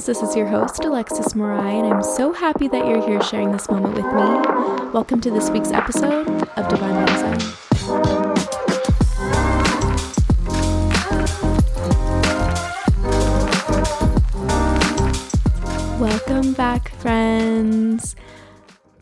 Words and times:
friends. 0.00 0.18
This 0.18 0.28
is 0.28 0.36
your 0.36 0.46
host, 0.46 0.84
Alexus 0.84 1.34
Mariah, 1.34 1.84
and 1.84 1.92
I'm 1.92 2.02
so 2.02 2.32
happy 2.32 2.68
that 2.68 2.86
you're 2.86 3.06
here 3.06 3.22
sharing 3.22 3.52
this 3.52 3.68
moment 3.68 3.94
with 3.94 4.04
me. 4.04 4.90
Welcome 4.92 5.20
to 5.22 5.30
this 5.30 5.50
week's 5.50 5.72
episode 5.72 6.28
of 6.28 6.68
Divine 6.68 6.94
by 6.94 7.12
Design. 7.12 7.67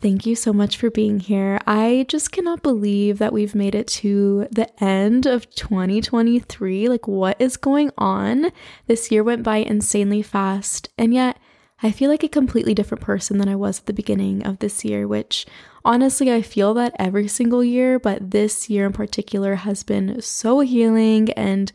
Thank 0.07 0.25
you 0.25 0.37
so 0.37 0.53
much 0.53 0.77
for 0.77 0.89
being 0.89 1.19
here. 1.19 1.59
I 1.67 2.05
just 2.07 2.31
cannot 2.31 2.63
believe 2.63 3.17
that 3.17 3.33
we've 3.33 3.53
made 3.53 3.75
it 3.75 3.87
to 3.87 4.47
the 4.53 4.69
end 4.81 5.25
of 5.25 5.49
2023. 5.49 6.87
Like, 6.87 7.09
what 7.09 7.35
is 7.41 7.57
going 7.57 7.91
on? 7.97 8.53
This 8.85 9.11
year 9.11 9.21
went 9.21 9.43
by 9.43 9.57
insanely 9.57 10.21
fast, 10.21 10.87
and 10.97 11.13
yet 11.13 11.37
I 11.83 11.91
feel 11.91 12.09
like 12.09 12.23
a 12.23 12.29
completely 12.29 12.73
different 12.73 13.03
person 13.03 13.37
than 13.37 13.49
I 13.49 13.57
was 13.57 13.79
at 13.79 13.85
the 13.85 13.91
beginning 13.91 14.45
of 14.45 14.59
this 14.59 14.85
year, 14.85 15.09
which 15.09 15.45
honestly, 15.83 16.31
I 16.31 16.41
feel 16.41 16.73
that 16.75 16.95
every 16.97 17.27
single 17.27 17.61
year, 17.61 17.99
but 17.99 18.31
this 18.31 18.69
year 18.69 18.85
in 18.85 18.93
particular 18.93 19.55
has 19.55 19.83
been 19.83 20.21
so 20.21 20.61
healing, 20.61 21.33
and 21.33 21.69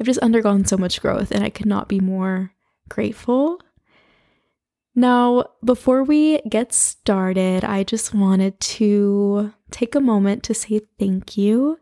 I've 0.00 0.06
just 0.06 0.18
undergone 0.18 0.64
so 0.64 0.76
much 0.76 1.00
growth, 1.00 1.30
and 1.30 1.44
I 1.44 1.50
could 1.50 1.66
not 1.66 1.88
be 1.88 2.00
more 2.00 2.50
grateful. 2.88 3.60
Now, 4.98 5.50
before 5.62 6.02
we 6.02 6.40
get 6.48 6.72
started, 6.72 7.64
I 7.64 7.84
just 7.84 8.14
wanted 8.14 8.58
to 8.60 9.52
take 9.70 9.94
a 9.94 10.00
moment 10.00 10.42
to 10.44 10.54
say 10.54 10.80
thank 10.98 11.36
you. 11.36 11.78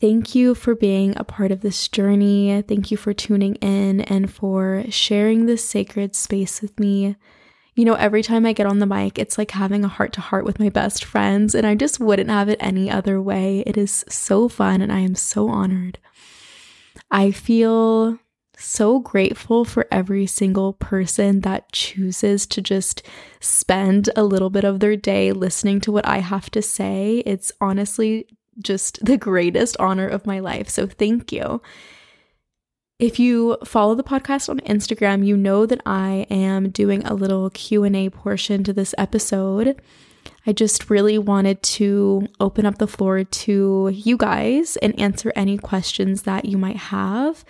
Thank 0.00 0.34
you 0.34 0.54
for 0.54 0.74
being 0.74 1.12
a 1.18 1.24
part 1.24 1.52
of 1.52 1.60
this 1.60 1.88
journey. 1.88 2.64
Thank 2.66 2.90
you 2.90 2.96
for 2.96 3.12
tuning 3.12 3.56
in 3.56 4.00
and 4.00 4.32
for 4.32 4.84
sharing 4.88 5.44
this 5.44 5.62
sacred 5.62 6.16
space 6.16 6.62
with 6.62 6.80
me. 6.80 7.16
You 7.74 7.84
know, 7.84 7.94
every 7.94 8.22
time 8.22 8.46
I 8.46 8.54
get 8.54 8.66
on 8.66 8.78
the 8.78 8.86
mic, 8.86 9.18
it's 9.18 9.36
like 9.36 9.50
having 9.50 9.84
a 9.84 9.88
heart 9.88 10.14
to 10.14 10.22
heart 10.22 10.46
with 10.46 10.58
my 10.58 10.70
best 10.70 11.04
friends, 11.04 11.54
and 11.54 11.66
I 11.66 11.74
just 11.74 12.00
wouldn't 12.00 12.30
have 12.30 12.48
it 12.48 12.56
any 12.60 12.90
other 12.90 13.20
way. 13.20 13.62
It 13.66 13.76
is 13.76 14.06
so 14.08 14.48
fun, 14.48 14.80
and 14.80 14.90
I 14.90 15.00
am 15.00 15.14
so 15.14 15.50
honored. 15.50 15.98
I 17.10 17.30
feel 17.30 18.18
so 18.60 19.00
grateful 19.00 19.64
for 19.64 19.86
every 19.90 20.26
single 20.26 20.74
person 20.74 21.40
that 21.40 21.72
chooses 21.72 22.46
to 22.46 22.62
just 22.62 23.02
spend 23.40 24.10
a 24.16 24.24
little 24.24 24.50
bit 24.50 24.64
of 24.64 24.80
their 24.80 24.96
day 24.96 25.32
listening 25.32 25.80
to 25.80 25.92
what 25.92 26.06
I 26.06 26.18
have 26.18 26.50
to 26.50 26.62
say. 26.62 27.22
It's 27.26 27.52
honestly 27.60 28.26
just 28.62 29.04
the 29.04 29.16
greatest 29.16 29.76
honor 29.78 30.06
of 30.06 30.26
my 30.26 30.40
life. 30.40 30.68
So 30.68 30.86
thank 30.86 31.32
you. 31.32 31.62
If 32.98 33.18
you 33.18 33.56
follow 33.64 33.94
the 33.94 34.04
podcast 34.04 34.50
on 34.50 34.60
Instagram, 34.60 35.24
you 35.24 35.34
know 35.34 35.64
that 35.64 35.80
I 35.86 36.26
am 36.30 36.68
doing 36.68 37.02
a 37.04 37.14
little 37.14 37.48
Q&A 37.48 38.10
portion 38.10 38.62
to 38.64 38.74
this 38.74 38.94
episode. 38.98 39.80
I 40.46 40.52
just 40.52 40.90
really 40.90 41.16
wanted 41.16 41.62
to 41.62 42.26
open 42.40 42.66
up 42.66 42.76
the 42.76 42.86
floor 42.86 43.24
to 43.24 43.90
you 43.92 44.18
guys 44.18 44.76
and 44.78 44.98
answer 45.00 45.32
any 45.34 45.56
questions 45.56 46.22
that 46.22 46.44
you 46.44 46.58
might 46.58 46.76
have. 46.76 47.42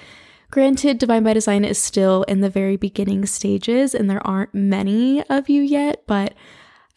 Granted, 0.51 0.98
Divine 0.98 1.23
by 1.23 1.33
Design 1.33 1.65
is 1.65 1.79
still 1.79 2.25
in 2.25 2.41
the 2.41 2.51
very 2.51 2.77
beginning 2.77 3.25
stages 3.27 3.95
and 3.95 4.11
there 4.11 4.27
aren't 4.27 4.55
many 4.55 5.23
of 5.29 5.48
you 5.48 5.62
yet, 5.62 6.03
but 6.06 6.34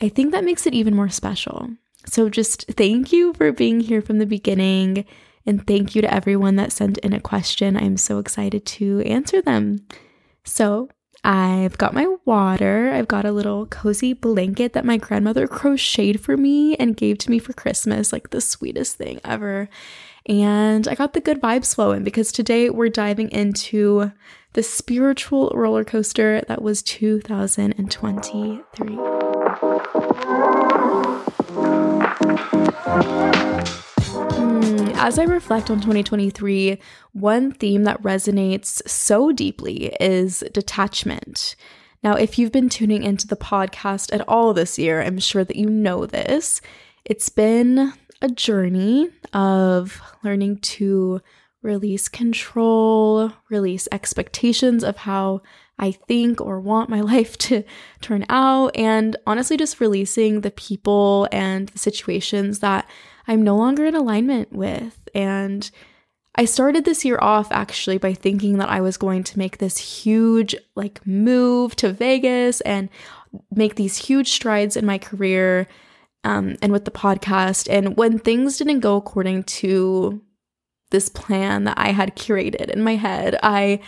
I 0.02 0.10
think 0.10 0.32
that 0.32 0.44
makes 0.44 0.66
it 0.66 0.74
even 0.74 0.96
more 0.96 1.10
special. 1.10 1.70
So 2.06 2.30
just 2.30 2.66
thank 2.72 3.12
you 3.14 3.34
for 3.34 3.52
being 3.52 3.80
here 3.80 4.02
from 4.02 4.18
the 4.18 4.26
beginning 4.26 5.06
and 5.46 5.66
thank 5.68 5.94
you 5.94 6.02
to 6.02 6.14
everyone 6.14 6.56
that 6.56 6.72
sent 6.72 6.98
in 7.00 7.14
a 7.14 7.20
question. 7.20 7.78
I'm 7.78 7.98
so 7.98 8.18
excited 8.18 8.66
to 8.66 9.02
answer 9.02 9.42
them. 9.42 9.86
So, 10.44 10.90
I've 11.26 11.78
got 11.78 11.94
my 11.94 12.06
water. 12.26 12.92
I've 12.92 13.08
got 13.08 13.24
a 13.24 13.32
little 13.32 13.66
cozy 13.68 14.12
blanket 14.12 14.74
that 14.74 14.84
my 14.84 14.98
grandmother 14.98 15.48
crocheted 15.48 16.20
for 16.20 16.36
me 16.36 16.76
and 16.76 16.98
gave 16.98 17.18
to 17.20 17.32
me 17.32 17.40
for 17.40 17.54
Christmas, 17.54 18.12
like 18.12 18.32
the 18.32 18.42
sweetest 18.42 18.98
thing 18.98 19.22
ever. 19.24 19.70
And 20.26 20.88
I 20.88 20.96
got 20.96 21.14
the 21.14 21.20
good 21.20 21.42
vibes 21.42 21.76
flowing 21.76 22.04
because 22.04 22.32
today 22.32 22.70
we're 22.70 22.88
diving 22.88 23.30
into 23.32 24.14
the 24.54 24.64
spiritual 24.64 25.52
roller 25.54 25.84
coaster 25.84 26.42
that 26.48 26.62
was 26.62 26.82
2023. 26.82 28.96
Hmm, 34.32 34.88
as 34.96 35.20
I 35.20 35.24
reflect 35.24 35.70
on 35.70 35.82
2023, 35.82 36.78
one 37.12 37.52
theme 37.52 37.84
that 37.84 38.02
resonates 38.02 38.88
so 38.88 39.34
deeply 39.34 39.94
is 40.00 40.42
detachment. 40.54 41.58
Now, 42.02 42.16
if 42.16 42.40
you've 42.40 42.52
been 42.52 42.70
tuning 42.70 43.04
into 43.04 43.28
the 43.28 43.36
podcast 43.36 44.14
at 44.14 44.28
all 44.28 44.54
this 44.54 44.80
year, 44.80 45.02
I'm 45.02 45.20
sure 45.20 45.44
that 45.44 45.58
you 45.58 45.70
know 45.70 46.06
this. 46.06 46.62
It's 47.06 47.28
been 47.28 47.94
a 48.24 48.30
journey 48.30 49.10
of 49.34 50.02
learning 50.24 50.58
to 50.60 51.22
release 51.62 52.08
control, 52.08 53.32
release 53.50 53.88
expectations 53.92 54.84
of 54.84 54.98
how 54.98 55.42
I 55.78 55.92
think 55.92 56.40
or 56.40 56.60
want 56.60 56.90
my 56.90 57.02
life 57.14 57.38
to 57.40 57.64
turn 58.02 58.26
out, 58.30 58.76
and 58.76 59.16
honestly, 59.28 59.58
just 59.58 59.82
releasing 59.82 60.42
the 60.42 60.52
people 60.52 61.28
and 61.32 61.68
the 61.70 61.80
situations 61.80 62.60
that 62.60 62.90
I'm 63.28 63.44
no 63.44 63.56
longer 63.58 63.86
in 63.86 63.96
alignment 63.96 64.54
with. 64.54 64.98
And 65.14 65.70
I 66.36 66.46
started 66.46 66.86
this 66.86 67.06
year 67.06 67.20
off 67.22 67.52
actually 67.52 67.98
by 67.98 68.14
thinking 68.14 68.58
that 68.58 68.70
I 68.70 68.82
was 68.82 68.98
going 68.98 69.24
to 69.26 69.38
make 69.38 69.58
this 69.58 69.78
huge, 69.78 70.56
like, 70.76 71.06
move 71.06 71.76
to 71.78 71.92
Vegas 71.92 72.62
and 72.62 72.90
make 73.52 73.76
these 73.76 73.98
huge 73.98 74.30
strides 74.32 74.76
in 74.76 74.86
my 74.86 74.98
career 74.98 75.68
um, 76.24 76.56
and 76.62 76.72
with 76.72 76.86
the 76.86 76.92
podcast. 76.92 77.68
And 77.70 77.98
when 77.98 78.20
things 78.20 78.58
didn't 78.58 78.80
go 78.80 78.96
according 78.96 79.44
to 79.44 80.22
this 80.92 81.10
plan 81.10 81.64
that 81.66 81.78
I 81.78 81.92
had 81.92 82.16
curated 82.16 82.70
in 82.70 82.84
my 82.84 82.96
head, 82.96 83.38
I 83.44 83.80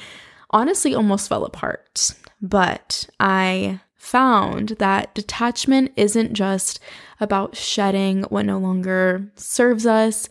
honestly 0.50 0.96
almost 0.96 1.30
fell 1.30 1.46
apart. 1.46 2.12
But 2.42 3.08
I 3.20 3.80
found 3.96 4.70
that 4.80 5.16
detachment 5.16 5.92
isn't 5.96 6.34
just 6.34 6.80
about 7.20 7.56
shedding 7.56 8.24
what 8.24 8.46
no 8.46 8.58
longer 8.58 9.32
serves 9.36 9.86
us, 9.86 10.30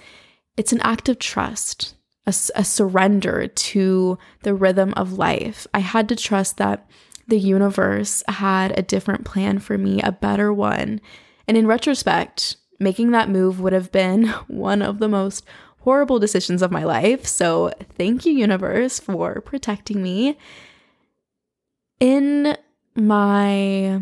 it's 0.56 0.72
an 0.72 0.80
act 0.82 1.08
of 1.08 1.18
trust. 1.18 1.94
A, 2.26 2.34
a 2.54 2.64
surrender 2.64 3.48
to 3.48 4.18
the 4.44 4.54
rhythm 4.54 4.94
of 4.96 5.12
life. 5.12 5.66
I 5.74 5.80
had 5.80 6.08
to 6.08 6.16
trust 6.16 6.56
that 6.56 6.88
the 7.28 7.38
universe 7.38 8.22
had 8.26 8.78
a 8.78 8.82
different 8.82 9.26
plan 9.26 9.58
for 9.58 9.76
me, 9.76 10.00
a 10.00 10.12
better 10.12 10.50
one, 10.50 11.02
and 11.46 11.56
in 11.56 11.66
retrospect, 11.66 12.56
making 12.78 13.10
that 13.12 13.28
move 13.28 13.60
would 13.60 13.72
have 13.72 13.92
been 13.92 14.28
one 14.48 14.82
of 14.82 14.98
the 14.98 15.08
most 15.08 15.44
horrible 15.80 16.18
decisions 16.18 16.62
of 16.62 16.70
my 16.70 16.82
life. 16.82 17.26
So, 17.26 17.72
thank 17.96 18.24
you, 18.24 18.32
universe, 18.32 18.98
for 18.98 19.40
protecting 19.42 20.02
me. 20.02 20.38
In 22.00 22.56
my 22.94 24.00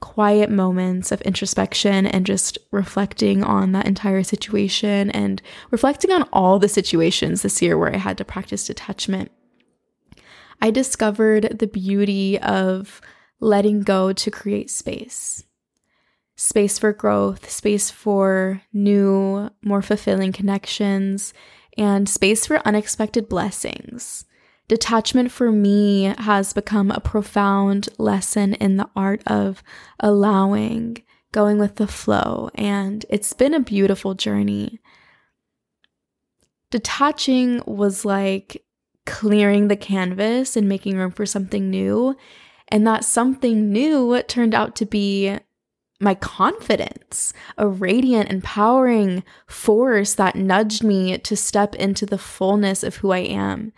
quiet 0.00 0.48
moments 0.48 1.10
of 1.10 1.20
introspection 1.22 2.06
and 2.06 2.24
just 2.24 2.56
reflecting 2.70 3.42
on 3.42 3.72
that 3.72 3.86
entire 3.86 4.22
situation 4.22 5.10
and 5.10 5.42
reflecting 5.70 6.12
on 6.12 6.22
all 6.32 6.58
the 6.58 6.68
situations 6.68 7.42
this 7.42 7.60
year 7.60 7.76
where 7.76 7.92
I 7.92 7.98
had 7.98 8.16
to 8.18 8.24
practice 8.24 8.66
detachment, 8.66 9.30
I 10.62 10.70
discovered 10.70 11.58
the 11.58 11.66
beauty 11.66 12.38
of 12.38 13.00
letting 13.40 13.82
go 13.82 14.12
to 14.12 14.30
create 14.30 14.70
space 14.70 15.44
space 16.38 16.78
for 16.78 16.92
growth, 16.92 17.50
space 17.50 17.90
for 17.90 18.62
new, 18.72 19.50
more 19.60 19.82
fulfilling 19.82 20.32
connections, 20.32 21.34
and 21.76 22.08
space 22.08 22.46
for 22.46 22.62
unexpected 22.64 23.28
blessings. 23.28 24.24
Detachment 24.68 25.32
for 25.32 25.50
me 25.50 26.14
has 26.16 26.52
become 26.52 26.92
a 26.92 27.00
profound 27.00 27.88
lesson 27.98 28.54
in 28.54 28.76
the 28.76 28.88
art 28.94 29.20
of 29.26 29.64
allowing, 29.98 31.02
going 31.32 31.58
with 31.58 31.74
the 31.74 31.88
flow, 31.88 32.50
and 32.54 33.04
it's 33.10 33.32
been 33.32 33.52
a 33.52 33.60
beautiful 33.60 34.14
journey. 34.14 34.78
Detaching 36.70 37.62
was 37.66 38.04
like 38.04 38.62
clearing 39.06 39.66
the 39.66 39.76
canvas 39.76 40.56
and 40.56 40.68
making 40.68 40.96
room 40.96 41.10
for 41.10 41.26
something 41.26 41.68
new. 41.68 42.14
And 42.70 42.86
that 42.86 43.02
something 43.02 43.72
new 43.72 44.22
turned 44.24 44.54
out 44.54 44.76
to 44.76 44.84
be 44.84 45.38
my 46.00 46.14
confidence, 46.14 47.32
a 47.56 47.66
radiant, 47.66 48.30
empowering 48.30 49.24
force 49.46 50.14
that 50.14 50.36
nudged 50.36 50.84
me 50.84 51.18
to 51.18 51.36
step 51.36 51.74
into 51.74 52.06
the 52.06 52.18
fullness 52.18 52.82
of 52.82 52.96
who 52.96 53.10
I 53.10 53.18
am. 53.18 53.72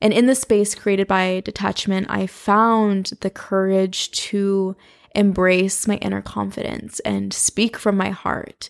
And 0.00 0.12
in 0.12 0.26
the 0.26 0.34
space 0.34 0.74
created 0.74 1.06
by 1.06 1.40
detachment, 1.40 2.08
I 2.10 2.26
found 2.26 3.12
the 3.22 3.30
courage 3.30 4.10
to 4.10 4.76
embrace 5.14 5.88
my 5.88 5.96
inner 5.96 6.20
confidence 6.20 7.00
and 7.00 7.32
speak 7.32 7.78
from 7.78 7.96
my 7.96 8.10
heart, 8.10 8.68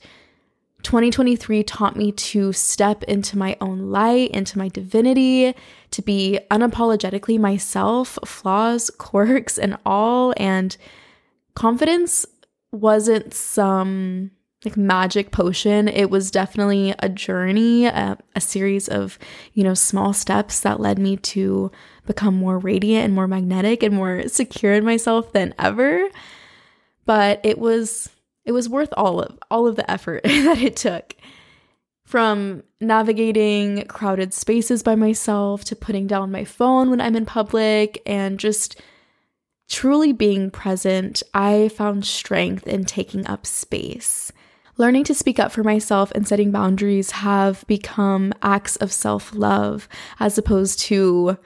2023 0.87 1.65
taught 1.65 1.97
me 1.97 2.13
to 2.13 2.53
step 2.53 3.03
into 3.05 3.37
my 3.37 3.57
own 3.61 3.91
light, 3.91 4.31
into 4.31 4.57
my 4.57 4.69
divinity, 4.69 5.53
to 5.91 6.01
be 6.01 6.39
unapologetically 6.49 7.41
myself, 7.41 8.21
flaws, 8.25 8.89
quirks, 8.99 9.59
and 9.59 9.77
all. 9.85 10.33
And 10.37 10.77
confidence 11.57 12.25
wasn't 12.73 13.33
some 13.35 14.31
like 14.65 14.77
magic 14.77 15.31
potion. 15.31 15.89
It 15.89 16.11
was 16.11 16.31
definitely 16.31 16.95
a 16.99 17.09
journey, 17.09 17.87
a, 17.87 18.19
a, 18.35 18.41
series 18.41 18.89
of, 18.89 19.19
you 19.53 19.63
know, 19.63 19.75
small 19.75 20.13
steps 20.13 20.61
that 20.61 20.81
led 20.81 20.99
me 20.99 21.17
to 21.19 21.71
become 22.07 22.35
more 22.35 22.59
radiant 22.59 23.05
and 23.05 23.15
more 23.15 23.29
magnetic 23.29 23.83
and 23.83 23.95
more 23.95 24.29
secure 24.29 24.73
in 24.75 24.85
myself 24.85 25.33
than 25.33 25.55
ever. 25.59 26.09
But 27.05 27.41
it 27.45 27.59
was 27.59 28.09
it 28.45 28.53
was 28.53 28.69
worth 28.69 28.93
all 28.97 29.21
of 29.21 29.39
all 29.51 29.67
of 29.67 29.77
the 29.77 29.89
effort 29.91 30.23
that 30.25 30.61
it 30.61 30.77
took. 30.77 31.15
From 32.05 32.63
navigating 32.81 33.85
crowded 33.87 34.33
spaces 34.33 34.85
by 34.85 34.95
myself 34.95 35.65
to 35.65 35.77
putting 35.77 36.07
down 36.07 36.31
my 36.31 36.45
phone 36.45 36.89
when 36.89 37.01
I'm 37.01 37.17
in 37.17 37.27
public 37.27 38.01
and 38.07 38.39
just 38.39 38.81
truly 39.69 40.13
being 40.13 40.51
present, 40.51 41.23
I 41.35 41.69
found 41.69 42.05
strength 42.05 42.67
in 42.67 42.85
taking 42.85 43.27
up 43.27 43.47
space. 43.47 44.33
Learning 44.79 45.05
to 45.05 45.15
speak 45.15 45.39
up 45.39 45.53
for 45.53 45.65
myself 45.65 46.11
and 46.13 46.29
setting 46.29 46.51
boundaries 46.51 47.13
have 47.13 47.65
become 47.67 48.33
acts 48.43 48.77
of 48.77 48.93
self 48.93 49.35
love 49.35 49.89
as 50.21 50.37
opposed 50.37 50.81
to 50.81 51.39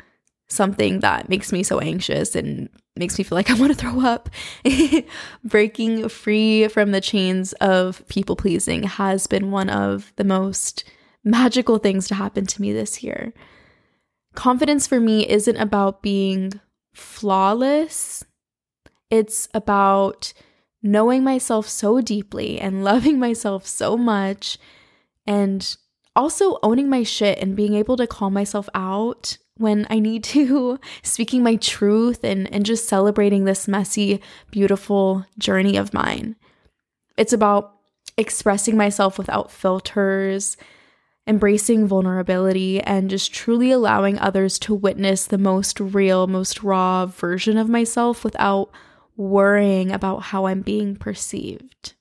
something 0.48 1.00
that 1.00 1.28
makes 1.28 1.52
me 1.52 1.62
so 1.62 1.78
anxious 1.78 2.34
and 2.34 2.68
makes 2.96 3.16
me 3.16 3.24
feel 3.24 3.36
like 3.36 3.50
I 3.50 3.54
want 3.54 3.72
to 3.72 3.78
throw 3.78 4.00
up. 4.00 4.28
Breaking 5.44 6.08
free 6.08 6.66
from 6.68 6.90
the 6.90 7.00
chains 7.00 7.52
of 7.54 8.06
people 8.08 8.36
pleasing 8.36 8.82
has 8.82 9.26
been 9.28 9.52
one 9.52 9.70
of 9.70 10.12
the 10.16 10.24
most 10.24 10.84
magical 11.22 11.78
things 11.78 12.08
to 12.08 12.14
happen 12.14 12.46
to 12.46 12.60
me 12.60 12.72
this 12.72 13.02
year. 13.02 13.32
Confidence 14.34 14.86
for 14.86 15.00
me 15.00 15.28
isn't 15.28 15.56
about 15.56 16.02
being 16.02 16.60
flawless, 16.92 18.24
it's 19.10 19.48
about 19.52 20.32
knowing 20.82 21.22
myself 21.22 21.68
so 21.68 22.00
deeply 22.00 22.60
and 22.60 22.84
loving 22.90 23.18
myself 23.18 23.66
so 23.66 23.96
much 23.96 24.58
and 25.26 25.76
also 26.16 26.58
owning 26.62 26.88
my 26.88 27.02
shit 27.02 27.38
and 27.38 27.56
being 27.56 27.74
able 27.74 27.96
to 27.96 28.06
call 28.06 28.30
myself 28.30 28.68
out 28.74 29.38
when 29.56 29.86
I 29.90 29.98
need 29.98 30.24
to, 30.24 30.80
speaking 31.02 31.42
my 31.42 31.56
truth 31.56 32.24
and, 32.24 32.52
and 32.52 32.64
just 32.64 32.88
celebrating 32.88 33.44
this 33.44 33.68
messy, 33.68 34.20
beautiful 34.50 35.26
journey 35.38 35.76
of 35.76 35.94
mine. 35.94 36.36
It's 37.16 37.32
about 37.32 37.74
expressing 38.16 38.76
myself 38.76 39.18
without 39.18 39.50
filters, 39.50 40.56
embracing 41.26 41.86
vulnerability, 41.86 42.80
and 42.80 43.10
just 43.10 43.32
truly 43.32 43.70
allowing 43.70 44.18
others 44.18 44.58
to 44.60 44.74
witness 44.74 45.26
the 45.26 45.38
most 45.38 45.78
real, 45.80 46.26
most 46.26 46.62
raw 46.62 47.06
version 47.06 47.56
of 47.56 47.68
myself 47.68 48.24
without 48.24 48.70
worrying 49.16 49.92
about 49.92 50.22
how 50.24 50.46
I'm 50.46 50.62
being 50.62 50.96
perceived. 50.96 51.94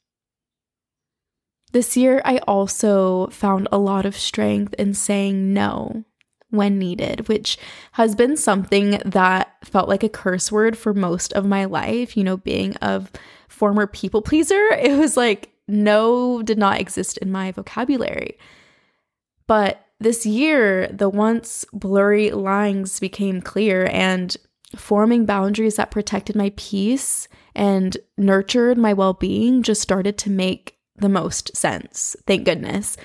This 1.72 1.96
year, 1.96 2.22
I 2.26 2.40
also 2.40 3.28
found 3.28 3.68
a 3.72 3.78
lot 3.78 4.06
of 4.06 4.18
strength 4.18 4.74
in 4.76 4.94
saying 4.94 5.54
no 5.54 6.06
when 6.50 6.80
needed, 6.80 7.28
which 7.28 7.58
has 7.94 8.16
been 8.16 8.36
something 8.36 9.00
that 9.06 9.56
felt 9.64 9.88
like 9.88 10.04
a 10.04 10.10
curse 10.10 10.52
word 10.52 10.78
for 10.78 10.94
most 10.94 11.32
of 11.34 11.46
my 11.46 11.66
life. 11.66 12.18
You 12.18 12.24
know, 12.24 12.38
being 12.38 12.76
a 12.82 13.06
former 13.48 13.86
people 13.86 14.22
pleaser, 14.22 14.70
it 14.82 14.98
was 14.98 15.16
like 15.16 15.52
no 15.68 16.42
did 16.42 16.58
not 16.58 16.80
exist 16.80 17.18
in 17.20 17.32
my 17.32 17.52
vocabulary. 17.52 18.38
But 19.50 19.84
this 20.00 20.28
year, 20.28 20.88
the 20.90 21.10
once 21.10 21.66
blurry 21.74 22.30
lines 22.30 23.00
became 23.00 23.42
clear, 23.42 23.90
and 23.92 24.38
forming 24.76 25.26
boundaries 25.26 25.78
that 25.78 25.90
protected 25.90 26.36
my 26.36 26.54
peace 26.56 27.28
and 27.56 27.98
nurtured 28.16 28.78
my 28.78 28.94
well 28.94 29.14
being 29.14 29.64
just 29.64 29.82
started 29.82 30.20
to 30.20 30.30
make 30.30 30.78
the 30.98 31.10
most 31.10 31.58
sense. 31.58 32.16
Thank 32.28 32.46
goodness. 32.46 32.96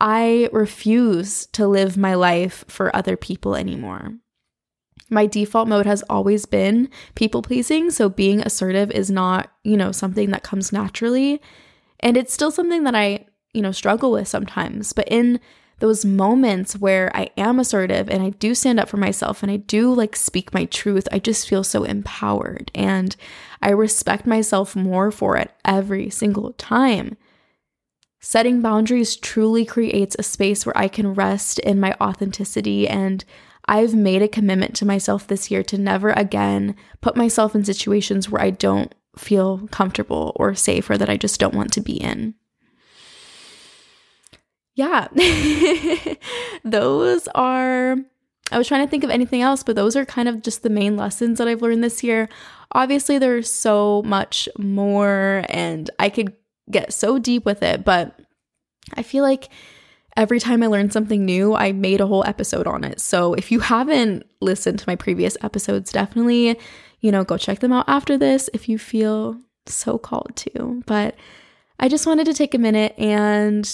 I 0.00 0.48
refuse 0.54 1.44
to 1.48 1.68
live 1.68 1.98
my 1.98 2.14
life 2.14 2.64
for 2.66 2.96
other 2.96 3.18
people 3.18 3.54
anymore. 3.54 4.14
My 5.10 5.26
default 5.26 5.68
mode 5.68 5.84
has 5.84 6.02
always 6.08 6.46
been 6.46 6.88
people 7.14 7.42
pleasing, 7.42 7.90
so 7.90 8.08
being 8.08 8.40
assertive 8.40 8.90
is 8.90 9.10
not, 9.10 9.52
you 9.64 9.76
know, 9.76 9.92
something 9.92 10.30
that 10.30 10.44
comes 10.44 10.72
naturally. 10.72 11.42
And 11.98 12.16
it's 12.16 12.32
still 12.32 12.50
something 12.50 12.84
that 12.84 12.94
I, 12.94 13.26
you 13.52 13.60
know, 13.60 13.72
struggle 13.72 14.12
with 14.12 14.28
sometimes. 14.28 14.94
But 14.94 15.06
in 15.08 15.40
those 15.80 16.04
moments 16.04 16.76
where 16.76 17.10
I 17.14 17.30
am 17.36 17.58
assertive 17.58 18.08
and 18.08 18.22
I 18.22 18.30
do 18.30 18.54
stand 18.54 18.78
up 18.78 18.88
for 18.88 18.96
myself 18.96 19.42
and 19.42 19.50
I 19.50 19.56
do 19.56 19.92
like 19.92 20.14
speak 20.14 20.54
my 20.54 20.66
truth, 20.66 21.08
I 21.10 21.18
just 21.18 21.48
feel 21.48 21.64
so 21.64 21.84
empowered 21.84 22.70
and 22.74 23.16
I 23.60 23.70
respect 23.70 24.26
myself 24.26 24.76
more 24.76 25.10
for 25.10 25.36
it 25.36 25.52
every 25.64 26.08
single 26.10 26.52
time. 26.52 27.16
Setting 28.20 28.60
boundaries 28.60 29.16
truly 29.16 29.64
creates 29.64 30.14
a 30.18 30.22
space 30.22 30.66
where 30.66 30.76
I 30.76 30.88
can 30.88 31.14
rest 31.14 31.58
in 31.60 31.80
my 31.80 31.96
authenticity. 32.00 32.86
And 32.86 33.24
I've 33.64 33.94
made 33.94 34.20
a 34.20 34.28
commitment 34.28 34.76
to 34.76 34.84
myself 34.84 35.26
this 35.26 35.50
year 35.50 35.62
to 35.64 35.78
never 35.78 36.10
again 36.10 36.76
put 37.00 37.16
myself 37.16 37.54
in 37.54 37.64
situations 37.64 38.28
where 38.28 38.42
I 38.42 38.50
don't 38.50 38.94
feel 39.16 39.66
comfortable 39.68 40.32
or 40.36 40.54
safe 40.54 40.90
or 40.90 40.98
that 40.98 41.08
I 41.08 41.16
just 41.16 41.40
don't 41.40 41.54
want 41.54 41.72
to 41.72 41.80
be 41.80 41.94
in. 41.94 42.34
Yeah, 44.74 45.08
those 46.64 47.28
are. 47.28 47.96
I 48.52 48.58
was 48.58 48.66
trying 48.66 48.84
to 48.84 48.90
think 48.90 49.04
of 49.04 49.10
anything 49.10 49.42
else, 49.42 49.62
but 49.62 49.76
those 49.76 49.94
are 49.94 50.04
kind 50.04 50.28
of 50.28 50.42
just 50.42 50.62
the 50.62 50.70
main 50.70 50.96
lessons 50.96 51.38
that 51.38 51.46
I've 51.46 51.62
learned 51.62 51.84
this 51.84 52.02
year. 52.02 52.28
Obviously, 52.72 53.18
there's 53.18 53.50
so 53.50 54.02
much 54.04 54.48
more, 54.58 55.44
and 55.48 55.88
I 55.98 56.08
could 56.08 56.34
get 56.70 56.92
so 56.92 57.18
deep 57.18 57.44
with 57.44 57.62
it, 57.62 57.84
but 57.84 58.18
I 58.94 59.02
feel 59.02 59.22
like 59.22 59.50
every 60.16 60.40
time 60.40 60.62
I 60.62 60.66
learn 60.66 60.90
something 60.90 61.24
new, 61.24 61.54
I 61.54 61.72
made 61.72 62.00
a 62.00 62.06
whole 62.06 62.24
episode 62.26 62.66
on 62.66 62.84
it. 62.84 63.00
So 63.00 63.34
if 63.34 63.52
you 63.52 63.60
haven't 63.60 64.26
listened 64.40 64.78
to 64.80 64.88
my 64.88 64.96
previous 64.96 65.36
episodes, 65.42 65.92
definitely, 65.92 66.58
you 67.00 67.12
know, 67.12 67.24
go 67.24 67.36
check 67.36 67.60
them 67.60 67.72
out 67.72 67.88
after 67.88 68.18
this 68.18 68.50
if 68.52 68.68
you 68.68 68.78
feel 68.78 69.38
so 69.66 69.98
called 69.98 70.32
to. 70.36 70.82
But 70.86 71.14
I 71.78 71.88
just 71.88 72.06
wanted 72.06 72.26
to 72.26 72.34
take 72.34 72.54
a 72.54 72.58
minute 72.58 72.94
and 72.98 73.64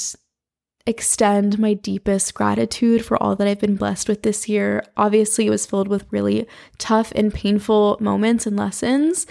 extend 0.86 1.58
my 1.58 1.74
deepest 1.74 2.34
gratitude 2.34 3.04
for 3.04 3.20
all 3.22 3.34
that 3.36 3.48
I've 3.48 3.60
been 3.60 3.76
blessed 3.76 4.08
with 4.08 4.22
this 4.22 4.48
year. 4.48 4.84
Obviously, 4.96 5.46
it 5.46 5.50
was 5.50 5.66
filled 5.66 5.88
with 5.88 6.06
really 6.10 6.46
tough 6.78 7.12
and 7.14 7.34
painful 7.34 7.96
moments 8.00 8.46
and 8.46 8.56
lessons, 8.56 9.26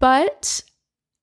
but 0.00 0.62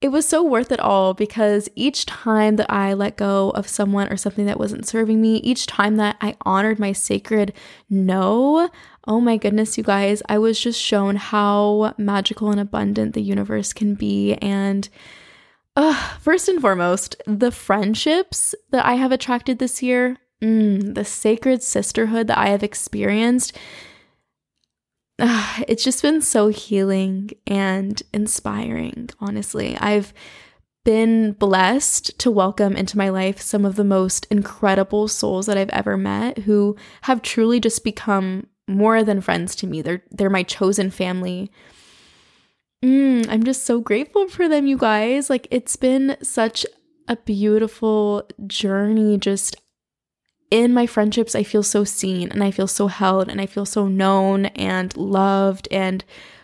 it 0.02 0.10
was 0.10 0.26
so 0.26 0.42
worth 0.42 0.72
it 0.72 0.80
all 0.80 1.14
because 1.14 1.68
each 1.76 2.06
time 2.06 2.56
that 2.56 2.72
I 2.72 2.94
let 2.94 3.18
go 3.18 3.50
of 3.50 3.68
someone 3.68 4.08
or 4.10 4.16
something 4.16 4.46
that 4.46 4.60
wasn't 4.60 4.88
serving 4.88 5.20
me, 5.20 5.38
each 5.38 5.66
time 5.66 5.98
that 5.98 6.16
I 6.22 6.38
honored 6.46 6.80
my 6.80 6.94
sacred 6.94 7.52
no, 7.90 8.70
oh 9.06 9.20
my 9.20 9.36
goodness, 9.36 9.78
you 9.78 9.84
guys, 9.84 10.22
I 10.30 10.38
was 10.38 10.60
just 10.60 10.82
shown 10.82 11.18
how 11.18 11.94
magical 11.98 12.50
and 12.50 12.62
abundant 12.62 13.14
the 13.14 13.22
universe 13.22 13.74
can 13.74 13.96
be. 13.96 14.36
And 14.36 14.88
uh, 15.80 16.18
first 16.20 16.48
and 16.48 16.62
foremost, 16.62 17.16
the 17.26 17.52
friendships 17.52 18.54
that 18.72 18.86
I 18.86 18.94
have 18.96 19.12
attracted 19.12 19.60
this 19.60 19.82
year, 19.82 20.18
mm, 20.42 20.94
the 20.94 21.06
sacred 21.06 21.64
sisterhood 21.64 22.28
that 22.28 22.38
I 22.38 22.50
have 22.50 22.64
experienced 22.64 23.58
uh, 25.20 25.64
it's 25.68 25.84
just 25.84 26.02
been 26.02 26.22
so 26.22 26.48
healing 26.48 27.30
and 27.46 28.02
inspiring, 28.14 29.10
honestly. 29.20 29.78
I've 29.78 30.14
been 30.86 31.34
blessed 31.34 32.18
to 32.20 32.32
welcome 32.32 32.76
into 32.76 32.98
my 32.98 33.10
life 33.10 33.42
some 33.42 33.66
of 33.66 33.76
the 33.76 33.84
most 33.84 34.26
incredible 34.32 35.08
souls 35.08 35.46
that 35.46 35.58
I've 35.58 35.70
ever 35.70 35.98
met 35.98 36.40
who 36.40 36.78
have 37.02 37.22
truly 37.22 37.60
just 37.60 37.84
become 37.84 38.48
more 38.68 39.04
than 39.04 39.20
friends 39.20 39.56
to 39.58 39.68
me. 39.68 39.82
They're 39.82 40.04
they're 40.10 40.30
my 40.30 40.44
chosen 40.44 40.90
family. 40.90 41.52
Mm, 42.84 43.28
I'm 43.30 43.44
just 43.44 43.66
so 43.66 43.82
grateful 43.82 44.28
for 44.30 44.48
them, 44.48 44.68
you 44.68 44.78
guys. 44.78 45.30
Like 45.30 45.48
it's 45.52 45.76
been 45.76 46.18
such 46.22 46.66
a 47.08 47.16
beautiful 47.18 48.28
journey 48.48 49.18
just 49.18 49.58
in 50.52 50.74
my 50.74 50.88
friendships, 50.88 51.36
I 51.36 51.44
feel 51.44 51.64
so 51.64 51.84
seen 51.84 52.32
and 52.32 52.44
I 52.44 52.52
feel 52.52 52.68
so 52.68 52.88
held 52.88 53.30
and 53.30 53.40
I 53.40 53.46
feel 53.46 53.66
so 53.66 53.88
known 53.88 54.48
and 54.48 54.96
loved 54.98 55.68
and 55.72 56.04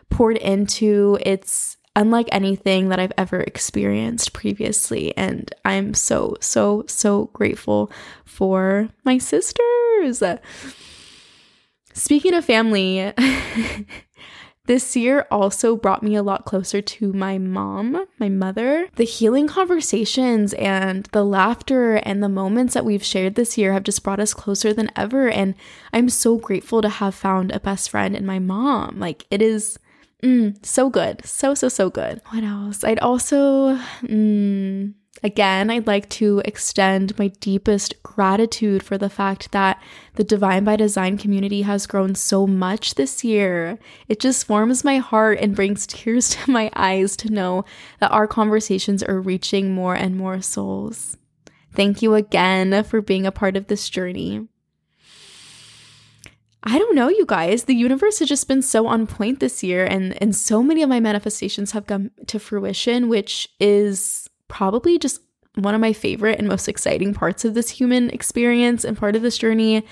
poured 0.09 0.37
into. 0.37 1.17
It's 1.21 1.77
unlike 1.95 2.27
anything 2.31 2.89
that 2.89 2.99
I've 2.99 3.13
ever 3.17 3.41
experienced 3.41 4.33
previously. 4.33 5.15
And 5.17 5.53
I'm 5.63 5.93
so, 5.93 6.35
so, 6.39 6.83
so 6.87 7.29
grateful 7.33 7.91
for 8.25 8.89
my 9.03 9.17
sisters. 9.17 10.21
Speaking 11.93 12.33
of 12.33 12.45
family, 12.45 13.13
This 14.65 14.95
year 14.95 15.27
also 15.29 15.75
brought 15.75 16.01
me 16.01 16.15
a 16.15 16.23
lot 16.23 16.45
closer 16.45 16.81
to 16.81 17.13
my 17.13 17.37
mom, 17.37 18.05
my 18.17 18.29
mother. 18.29 18.87
The 18.95 19.03
healing 19.03 19.47
conversations 19.47 20.53
and 20.53 21.05
the 21.11 21.23
laughter 21.23 21.95
and 21.95 22.23
the 22.23 22.29
moments 22.29 22.73
that 22.73 22.85
we've 22.85 23.03
shared 23.03 23.35
this 23.35 23.57
year 23.57 23.73
have 23.73 23.83
just 23.83 24.03
brought 24.03 24.19
us 24.19 24.33
closer 24.33 24.73
than 24.73 24.91
ever. 24.95 25.29
And 25.29 25.53
I'm 25.93 26.09
so 26.09 26.37
grateful 26.37 26.81
to 26.81 26.89
have 26.89 27.13
found 27.13 27.51
a 27.51 27.59
best 27.59 27.89
friend 27.91 28.15
in 28.15 28.25
my 28.25 28.39
mom. 28.39 28.99
Like, 28.99 29.25
it 29.29 29.41
is. 29.41 29.77
Mm, 30.23 30.65
so 30.65 30.89
good. 30.89 31.23
So, 31.25 31.53
so, 31.53 31.69
so 31.69 31.91
good. 31.91 32.19
What 32.29 32.43
else? 32.43 32.83
I'd 32.83 32.99
also, 32.99 33.75
mm, 34.01 34.93
Again, 35.23 35.69
I'd 35.69 35.87
like 35.87 36.09
to 36.09 36.41
extend 36.43 37.17
my 37.17 37.29
deepest 37.39 38.01
gratitude 38.03 38.83
for 38.83 38.97
the 38.97 39.09
fact 39.09 39.51
that 39.53 39.81
the 40.15 40.23
Divine 40.23 40.65
by 40.65 40.75
Design 40.75 41.17
community 41.17 41.61
has 41.61 41.87
grown 41.87 42.15
so 42.15 42.45
much 42.45 42.95
this 42.95 43.23
year. 43.23 43.79
It 44.07 44.19
just 44.19 44.49
warms 44.49 44.83
my 44.83 44.97
heart 44.97 45.39
and 45.39 45.55
brings 45.55 45.87
tears 45.87 46.29
to 46.35 46.51
my 46.51 46.69
eyes 46.75 47.15
to 47.17 47.31
know 47.31 47.63
that 47.99 48.11
our 48.11 48.27
conversations 48.27 49.01
are 49.03 49.21
reaching 49.21 49.71
more 49.71 49.95
and 49.95 50.17
more 50.17 50.41
souls. 50.41 51.17
Thank 51.73 52.01
you 52.01 52.13
again 52.15 52.83
for 52.83 53.01
being 53.01 53.25
a 53.25 53.31
part 53.31 53.57
of 53.57 53.67
this 53.67 53.89
journey. 53.89 54.47
I 56.67 56.79
don't 56.79 56.95
know, 56.95 57.09
you 57.09 57.25
guys. 57.27 57.65
The 57.65 57.75
universe 57.75 58.19
has 58.19 58.29
just 58.29 58.47
been 58.47 58.63
so 58.63 58.87
on 58.87 59.05
point 59.05 59.39
this 59.39 59.63
year, 59.63 59.85
and, 59.85 60.19
and 60.21 60.35
so 60.35 60.63
many 60.63 60.81
of 60.81 60.89
my 60.89 60.99
manifestations 60.99 61.71
have 61.71 61.85
come 61.85 62.11
to 62.25 62.39
fruition, 62.39 63.07
which 63.07 63.49
is 63.59 64.24
probably 64.47 64.97
just 64.97 65.21
one 65.55 65.75
of 65.75 65.81
my 65.81 65.93
favorite 65.93 66.39
and 66.39 66.47
most 66.47 66.67
exciting 66.67 67.13
parts 67.13 67.45
of 67.45 67.53
this 67.53 67.69
human 67.69 68.09
experience 68.09 68.83
and 68.83 68.97
part 68.97 69.15
of 69.15 69.21
this 69.21 69.37
journey. 69.37 69.85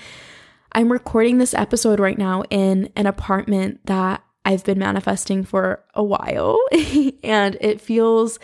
I'm 0.72 0.90
recording 0.90 1.38
this 1.38 1.54
episode 1.54 2.00
right 2.00 2.18
now 2.18 2.42
in 2.50 2.90
an 2.96 3.06
apartment 3.06 3.80
that 3.86 4.22
I've 4.44 4.64
been 4.64 4.78
manifesting 4.78 5.44
for 5.44 5.82
a 5.94 6.04
while, 6.04 6.58
and 7.22 7.56
it 7.60 7.80
feels 7.80 8.38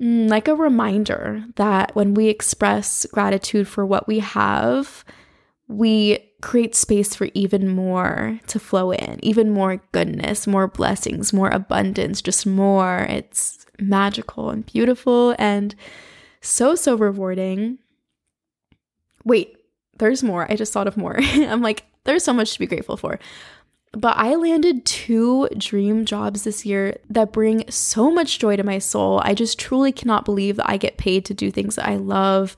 mm, 0.00 0.28
like 0.28 0.48
a 0.48 0.56
reminder 0.56 1.44
that 1.56 1.94
when 1.94 2.14
we 2.14 2.28
express 2.28 3.06
gratitude 3.12 3.68
for 3.68 3.86
what 3.86 4.08
we 4.08 4.18
have, 4.20 5.04
we 5.68 6.29
create 6.40 6.74
space 6.74 7.14
for 7.14 7.28
even 7.34 7.68
more 7.68 8.40
to 8.48 8.58
flow 8.58 8.92
in, 8.92 9.18
even 9.22 9.50
more 9.50 9.82
goodness, 9.92 10.46
more 10.46 10.66
blessings, 10.66 11.32
more 11.32 11.48
abundance, 11.48 12.22
just 12.22 12.46
more. 12.46 13.06
It's 13.08 13.66
magical 13.78 14.50
and 14.50 14.64
beautiful 14.66 15.34
and 15.38 15.74
so, 16.40 16.74
so 16.74 16.94
rewarding. 16.94 17.78
Wait, 19.24 19.56
there's 19.98 20.22
more. 20.22 20.50
I 20.50 20.56
just 20.56 20.72
thought 20.72 20.88
of 20.88 20.96
more. 20.96 21.16
I'm 21.20 21.62
like, 21.62 21.84
there's 22.04 22.24
so 22.24 22.32
much 22.32 22.52
to 22.54 22.58
be 22.58 22.66
grateful 22.66 22.96
for. 22.96 23.18
But 23.92 24.16
I 24.16 24.36
landed 24.36 24.86
two 24.86 25.48
dream 25.58 26.04
jobs 26.04 26.44
this 26.44 26.64
year 26.64 26.96
that 27.10 27.32
bring 27.32 27.68
so 27.68 28.10
much 28.10 28.38
joy 28.38 28.56
to 28.56 28.62
my 28.62 28.78
soul. 28.78 29.20
I 29.24 29.34
just 29.34 29.58
truly 29.58 29.90
cannot 29.90 30.24
believe 30.24 30.56
that 30.56 30.70
I 30.70 30.76
get 30.76 30.96
paid 30.96 31.24
to 31.26 31.34
do 31.34 31.50
things 31.50 31.74
that 31.74 31.88
I 31.88 31.96
love. 31.96 32.56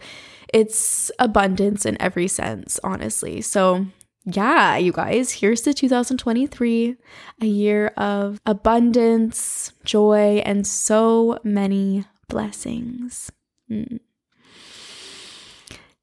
It's 0.52 1.10
abundance 1.18 1.86
in 1.86 2.00
every 2.00 2.28
sense, 2.28 2.78
honestly. 2.84 3.40
So 3.40 3.86
yeah, 4.24 4.76
you 4.76 4.92
guys, 4.92 5.32
here's 5.32 5.62
to 5.62 5.74
2023, 5.74 6.96
a 7.40 7.46
year 7.46 7.88
of 7.96 8.40
abundance, 8.46 9.72
joy, 9.84 10.42
and 10.44 10.64
so 10.66 11.40
many 11.42 12.04
blessings. 12.28 13.32
Mm. 13.70 13.98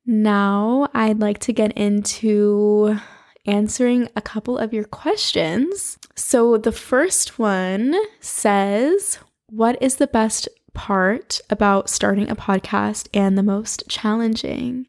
Now, 0.05 0.89
I'd 0.93 1.19
like 1.19 1.39
to 1.39 1.53
get 1.53 1.71
into 1.73 2.99
answering 3.45 4.09
a 4.15 4.21
couple 4.21 4.57
of 4.57 4.73
your 4.73 4.83
questions. 4.83 5.97
So, 6.15 6.57
the 6.57 6.73
first 6.73 7.39
one 7.39 7.95
says, 8.19 9.19
What 9.49 9.81
is 9.81 9.95
the 9.95 10.07
best 10.07 10.49
part 10.79 11.41
about 11.49 11.89
starting 11.89 12.29
a 12.29 12.37
podcast 12.37 13.09
and 13.13 13.37
the 13.37 13.43
most 13.43 13.83
challenging? 13.89 14.87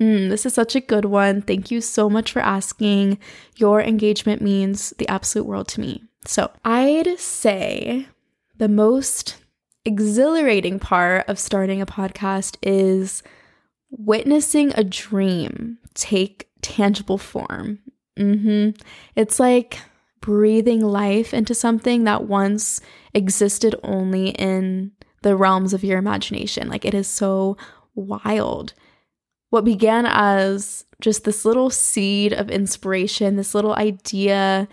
Mm, 0.00 0.28
this 0.28 0.46
is 0.46 0.54
such 0.54 0.76
a 0.76 0.80
good 0.80 1.06
one. 1.06 1.42
Thank 1.42 1.72
you 1.72 1.80
so 1.80 2.08
much 2.08 2.30
for 2.30 2.38
asking. 2.38 3.18
Your 3.56 3.80
engagement 3.80 4.40
means 4.40 4.94
the 4.98 5.08
absolute 5.08 5.44
world 5.44 5.66
to 5.68 5.80
me. 5.80 6.04
So, 6.24 6.52
I'd 6.64 7.18
say 7.18 8.06
the 8.58 8.68
most 8.68 9.38
exhilarating 9.84 10.78
part 10.78 11.28
of 11.28 11.40
starting 11.40 11.82
a 11.82 11.86
podcast 11.86 12.56
is 12.62 13.24
witnessing 13.90 14.72
a 14.76 14.84
dream 14.84 15.78
take 15.94 16.48
tangible 16.62 17.18
form. 17.18 17.80
Mm-hmm. 18.16 18.80
It's 19.16 19.40
like 19.40 19.80
breathing 20.20 20.80
life 20.80 21.34
into 21.34 21.54
something 21.54 22.04
that 22.04 22.24
once 22.24 22.80
existed 23.12 23.74
only 23.82 24.28
in 24.28 24.92
the 25.24 25.36
realms 25.36 25.74
of 25.74 25.82
your 25.82 25.98
imagination. 25.98 26.68
Like, 26.68 26.84
it 26.84 26.94
is 26.94 27.08
so 27.08 27.56
wild 27.96 28.72
what 29.54 29.64
began 29.64 30.04
as 30.04 30.84
just 31.00 31.22
this 31.22 31.44
little 31.44 31.70
seed 31.70 32.32
of 32.32 32.50
inspiration, 32.50 33.36
this 33.36 33.54
little 33.54 33.76
idea 33.76 34.66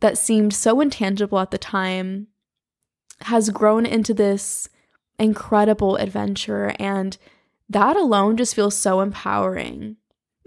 that 0.00 0.16
seemed 0.16 0.54
so 0.54 0.80
intangible 0.80 1.38
at 1.38 1.50
the 1.50 1.58
time, 1.58 2.28
has 3.20 3.50
grown 3.50 3.84
into 3.84 4.14
this 4.14 4.66
incredible 5.18 5.96
adventure. 5.96 6.74
And 6.78 7.18
that 7.68 7.94
alone 7.94 8.38
just 8.38 8.54
feels 8.54 8.74
so 8.74 9.02
empowering. 9.02 9.96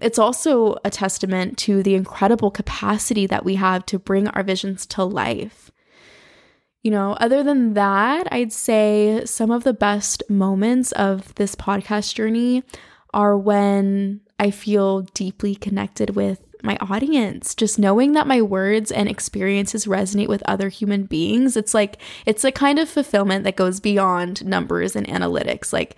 It's 0.00 0.18
also 0.18 0.74
a 0.84 0.90
testament 0.90 1.56
to 1.58 1.84
the 1.84 1.94
incredible 1.94 2.50
capacity 2.50 3.28
that 3.28 3.44
we 3.44 3.54
have 3.54 3.86
to 3.86 3.98
bring 4.00 4.26
our 4.26 4.42
visions 4.42 4.86
to 4.86 5.04
life. 5.04 5.65
You 6.86 6.92
know, 6.92 7.14
other 7.14 7.42
than 7.42 7.74
that, 7.74 8.28
I'd 8.30 8.52
say 8.52 9.24
some 9.24 9.50
of 9.50 9.64
the 9.64 9.72
best 9.72 10.22
moments 10.30 10.92
of 10.92 11.34
this 11.34 11.56
podcast 11.56 12.14
journey 12.14 12.62
are 13.12 13.36
when 13.36 14.20
I 14.38 14.52
feel 14.52 15.00
deeply 15.00 15.56
connected 15.56 16.10
with 16.10 16.46
my 16.62 16.78
audience. 16.80 17.56
Just 17.56 17.76
knowing 17.76 18.12
that 18.12 18.28
my 18.28 18.40
words 18.40 18.92
and 18.92 19.08
experiences 19.08 19.86
resonate 19.86 20.28
with 20.28 20.44
other 20.46 20.68
human 20.68 21.06
beings, 21.06 21.56
it's 21.56 21.74
like 21.74 22.00
it's 22.24 22.44
a 22.44 22.52
kind 22.52 22.78
of 22.78 22.88
fulfillment 22.88 23.42
that 23.42 23.56
goes 23.56 23.80
beyond 23.80 24.46
numbers 24.46 24.94
and 24.94 25.08
analytics. 25.08 25.72
Like, 25.72 25.96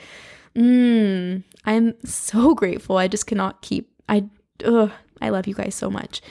mm, 0.56 1.44
I'm 1.66 2.06
so 2.06 2.54
grateful. 2.54 2.96
I 2.96 3.08
just 3.08 3.26
cannot 3.26 3.60
keep 3.60 3.90
I 4.08 4.24
ugh, 4.64 4.90
I 5.20 5.28
love 5.28 5.46
you 5.46 5.52
guys 5.52 5.74
so 5.74 5.90
much. 5.90 6.22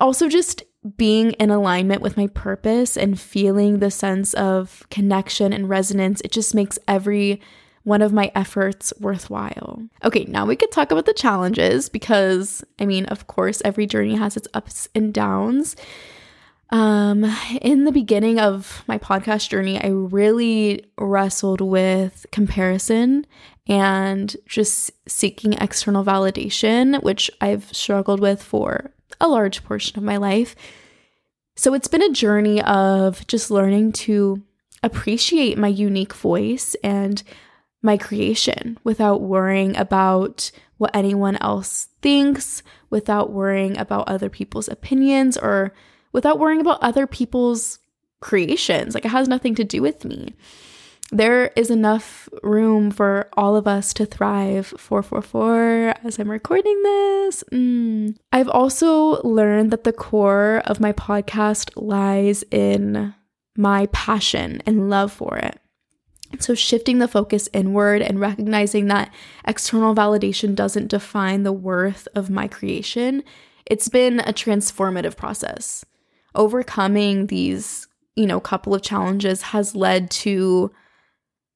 Also 0.00 0.28
just 0.28 0.64
being 0.96 1.32
in 1.32 1.50
alignment 1.50 2.02
with 2.02 2.16
my 2.16 2.28
purpose 2.28 2.96
and 2.96 3.18
feeling 3.18 3.78
the 3.78 3.90
sense 3.90 4.34
of 4.34 4.86
connection 4.90 5.52
and 5.52 5.68
resonance, 5.68 6.20
it 6.22 6.32
just 6.32 6.54
makes 6.54 6.78
every 6.86 7.40
one 7.82 8.02
of 8.02 8.12
my 8.12 8.30
efforts 8.34 8.92
worthwhile. 9.00 9.82
Okay, 10.04 10.24
now 10.24 10.44
we 10.44 10.56
could 10.56 10.70
talk 10.70 10.90
about 10.90 11.06
the 11.06 11.14
challenges 11.14 11.88
because, 11.88 12.62
I 12.78 12.86
mean, 12.86 13.06
of 13.06 13.26
course, 13.26 13.62
every 13.64 13.86
journey 13.86 14.14
has 14.16 14.36
its 14.36 14.48
ups 14.54 14.88
and 14.94 15.12
downs. 15.12 15.74
Um, 16.70 17.24
in 17.62 17.84
the 17.84 17.92
beginning 17.92 18.38
of 18.38 18.84
my 18.86 18.98
podcast 18.98 19.48
journey, 19.48 19.82
I 19.82 19.88
really 19.88 20.84
wrestled 20.98 21.62
with 21.62 22.26
comparison 22.30 23.26
and 23.66 24.36
just 24.46 24.90
seeking 25.08 25.54
external 25.54 26.04
validation, 26.04 27.02
which 27.02 27.30
I've 27.40 27.74
struggled 27.74 28.20
with 28.20 28.42
for 28.42 28.92
a 29.20 29.28
large 29.28 29.64
portion 29.64 29.98
of 29.98 30.04
my 30.04 30.16
life. 30.16 30.54
So 31.56 31.74
it's 31.74 31.88
been 31.88 32.02
a 32.02 32.12
journey 32.12 32.62
of 32.62 33.26
just 33.26 33.50
learning 33.50 33.92
to 33.92 34.42
appreciate 34.82 35.58
my 35.58 35.68
unique 35.68 36.14
voice 36.14 36.76
and 36.84 37.22
my 37.82 37.96
creation 37.96 38.78
without 38.84 39.20
worrying 39.20 39.76
about 39.76 40.50
what 40.76 40.94
anyone 40.94 41.36
else 41.40 41.88
thinks, 42.00 42.62
without 42.90 43.32
worrying 43.32 43.76
about 43.76 44.08
other 44.08 44.28
people's 44.28 44.68
opinions, 44.68 45.36
or 45.36 45.72
without 46.12 46.38
worrying 46.38 46.60
about 46.60 46.82
other 46.82 47.06
people's 47.06 47.80
creations. 48.20 48.94
Like 48.94 49.04
it 49.04 49.10
has 49.10 49.28
nothing 49.28 49.54
to 49.56 49.64
do 49.64 49.82
with 49.82 50.04
me. 50.04 50.34
There 51.10 51.46
is 51.56 51.70
enough 51.70 52.28
room 52.42 52.90
for 52.90 53.28
all 53.32 53.56
of 53.56 53.66
us 53.66 53.94
to 53.94 54.04
thrive. 54.04 54.66
444 54.76 55.94
as 56.04 56.18
I'm 56.18 56.30
recording 56.30 56.82
this. 56.82 57.42
Mm. 57.50 58.16
I've 58.30 58.48
also 58.48 59.22
learned 59.22 59.70
that 59.70 59.84
the 59.84 59.92
core 59.92 60.62
of 60.66 60.80
my 60.80 60.92
podcast 60.92 61.70
lies 61.76 62.44
in 62.50 63.14
my 63.56 63.86
passion 63.86 64.62
and 64.66 64.90
love 64.90 65.10
for 65.10 65.38
it. 65.38 65.58
So, 66.40 66.54
shifting 66.54 66.98
the 66.98 67.08
focus 67.08 67.48
inward 67.54 68.02
and 68.02 68.20
recognizing 68.20 68.88
that 68.88 69.10
external 69.46 69.94
validation 69.94 70.54
doesn't 70.54 70.88
define 70.88 71.42
the 71.42 71.52
worth 71.52 72.06
of 72.14 72.28
my 72.28 72.46
creation, 72.48 73.24
it's 73.64 73.88
been 73.88 74.20
a 74.20 74.34
transformative 74.34 75.16
process. 75.16 75.86
Overcoming 76.34 77.28
these, 77.28 77.88
you 78.14 78.26
know, 78.26 78.40
couple 78.40 78.74
of 78.74 78.82
challenges 78.82 79.40
has 79.40 79.74
led 79.74 80.10
to 80.10 80.70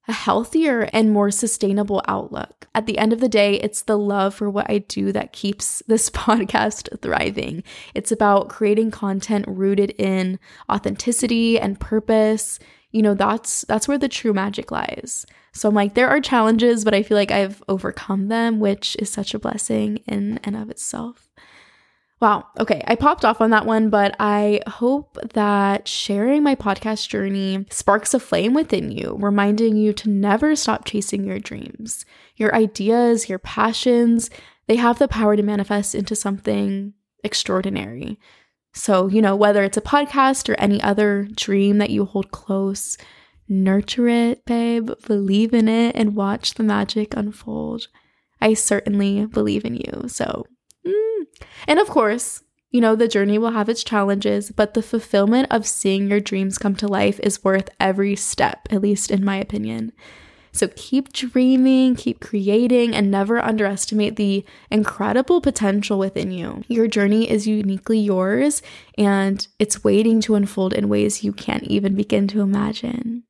a 0.07 0.13
healthier 0.13 0.89
and 0.93 1.11
more 1.11 1.31
sustainable 1.31 2.01
outlook. 2.07 2.67
At 2.75 2.87
the 2.87 2.97
end 2.97 3.13
of 3.13 3.19
the 3.19 3.29
day, 3.29 3.55
it's 3.55 3.83
the 3.83 3.97
love 3.97 4.33
for 4.33 4.49
what 4.49 4.69
I 4.69 4.79
do 4.79 5.11
that 5.11 5.33
keeps 5.33 5.81
this 5.87 6.09
podcast 6.09 7.01
thriving. 7.01 7.63
It's 7.93 8.11
about 8.11 8.49
creating 8.49 8.91
content 8.91 9.45
rooted 9.47 9.91
in 9.91 10.39
authenticity 10.71 11.59
and 11.59 11.79
purpose. 11.79 12.59
You 12.91 13.01
know, 13.01 13.13
that's 13.13 13.61
that's 13.61 13.87
where 13.87 13.97
the 13.97 14.09
true 14.09 14.33
magic 14.33 14.71
lies. 14.71 15.25
So 15.51 15.69
I'm 15.69 15.75
like 15.75 15.93
there 15.93 16.09
are 16.09 16.19
challenges, 16.19 16.83
but 16.83 16.93
I 16.93 17.03
feel 17.03 17.17
like 17.17 17.31
I've 17.31 17.63
overcome 17.67 18.27
them, 18.27 18.59
which 18.59 18.95
is 18.99 19.09
such 19.09 19.33
a 19.33 19.39
blessing 19.39 19.97
in 20.07 20.39
and 20.43 20.55
of 20.55 20.69
itself. 20.69 21.32
Wow. 22.23 22.47
Okay. 22.57 22.81
I 22.87 22.95
popped 22.95 23.25
off 23.25 23.41
on 23.41 23.49
that 23.49 23.65
one, 23.65 23.89
but 23.89 24.15
I 24.17 24.61
hope 24.65 25.17
that 25.33 25.89
sharing 25.89 26.41
my 26.41 26.55
podcast 26.55 27.09
journey 27.09 27.65
sparks 27.69 28.13
a 28.13 28.19
flame 28.19 28.53
within 28.53 28.91
you, 28.91 29.17
reminding 29.19 29.75
you 29.75 29.91
to 29.91 30.09
never 30.09 30.55
stop 30.55 30.85
chasing 30.85 31.25
your 31.25 31.39
dreams. 31.39 32.05
Your 32.37 32.55
ideas, 32.55 33.27
your 33.27 33.39
passions, 33.39 34.29
they 34.67 34.77
have 34.77 34.99
the 34.99 35.09
power 35.09 35.35
to 35.35 35.43
manifest 35.43 35.95
into 35.95 36.15
something 36.15 36.93
extraordinary. 37.25 38.17
So, 38.71 39.07
you 39.07 39.21
know, 39.21 39.35
whether 39.35 39.61
it's 39.61 39.75
a 39.75 39.81
podcast 39.81 40.47
or 40.47 40.55
any 40.57 40.81
other 40.81 41.27
dream 41.35 41.77
that 41.79 41.89
you 41.89 42.05
hold 42.05 42.31
close, 42.31 42.97
nurture 43.49 44.07
it, 44.07 44.45
babe, 44.45 44.91
believe 45.05 45.53
in 45.53 45.67
it, 45.67 45.93
and 45.97 46.15
watch 46.15 46.53
the 46.53 46.63
magic 46.63 47.17
unfold. 47.17 47.89
I 48.39 48.53
certainly 48.53 49.25
believe 49.25 49.65
in 49.65 49.75
you. 49.75 50.07
So, 50.07 50.45
and 51.67 51.79
of 51.79 51.87
course, 51.87 52.43
you 52.71 52.81
know, 52.81 52.95
the 52.95 53.07
journey 53.07 53.37
will 53.37 53.51
have 53.51 53.69
its 53.69 53.83
challenges, 53.83 54.51
but 54.51 54.73
the 54.73 54.81
fulfillment 54.81 55.47
of 55.51 55.67
seeing 55.67 56.09
your 56.09 56.19
dreams 56.19 56.57
come 56.57 56.75
to 56.75 56.87
life 56.87 57.19
is 57.21 57.43
worth 57.43 57.69
every 57.79 58.15
step, 58.15 58.67
at 58.71 58.81
least 58.81 59.11
in 59.11 59.23
my 59.23 59.37
opinion. 59.37 59.93
So 60.51 60.67
keep 60.75 61.11
dreaming, 61.13 61.95
keep 61.95 62.19
creating, 62.19 62.95
and 62.95 63.09
never 63.09 63.39
underestimate 63.39 64.15
the 64.15 64.45
incredible 64.69 65.41
potential 65.41 65.97
within 65.97 66.31
you. 66.31 66.63
Your 66.67 66.87
journey 66.87 67.29
is 67.29 67.47
uniquely 67.47 67.99
yours, 67.99 68.61
and 68.95 69.47
it's 69.57 69.83
waiting 69.83 70.21
to 70.21 70.35
unfold 70.35 70.73
in 70.73 70.89
ways 70.89 71.23
you 71.23 71.33
can't 71.33 71.63
even 71.63 71.95
begin 71.95 72.27
to 72.29 72.41
imagine. 72.41 73.23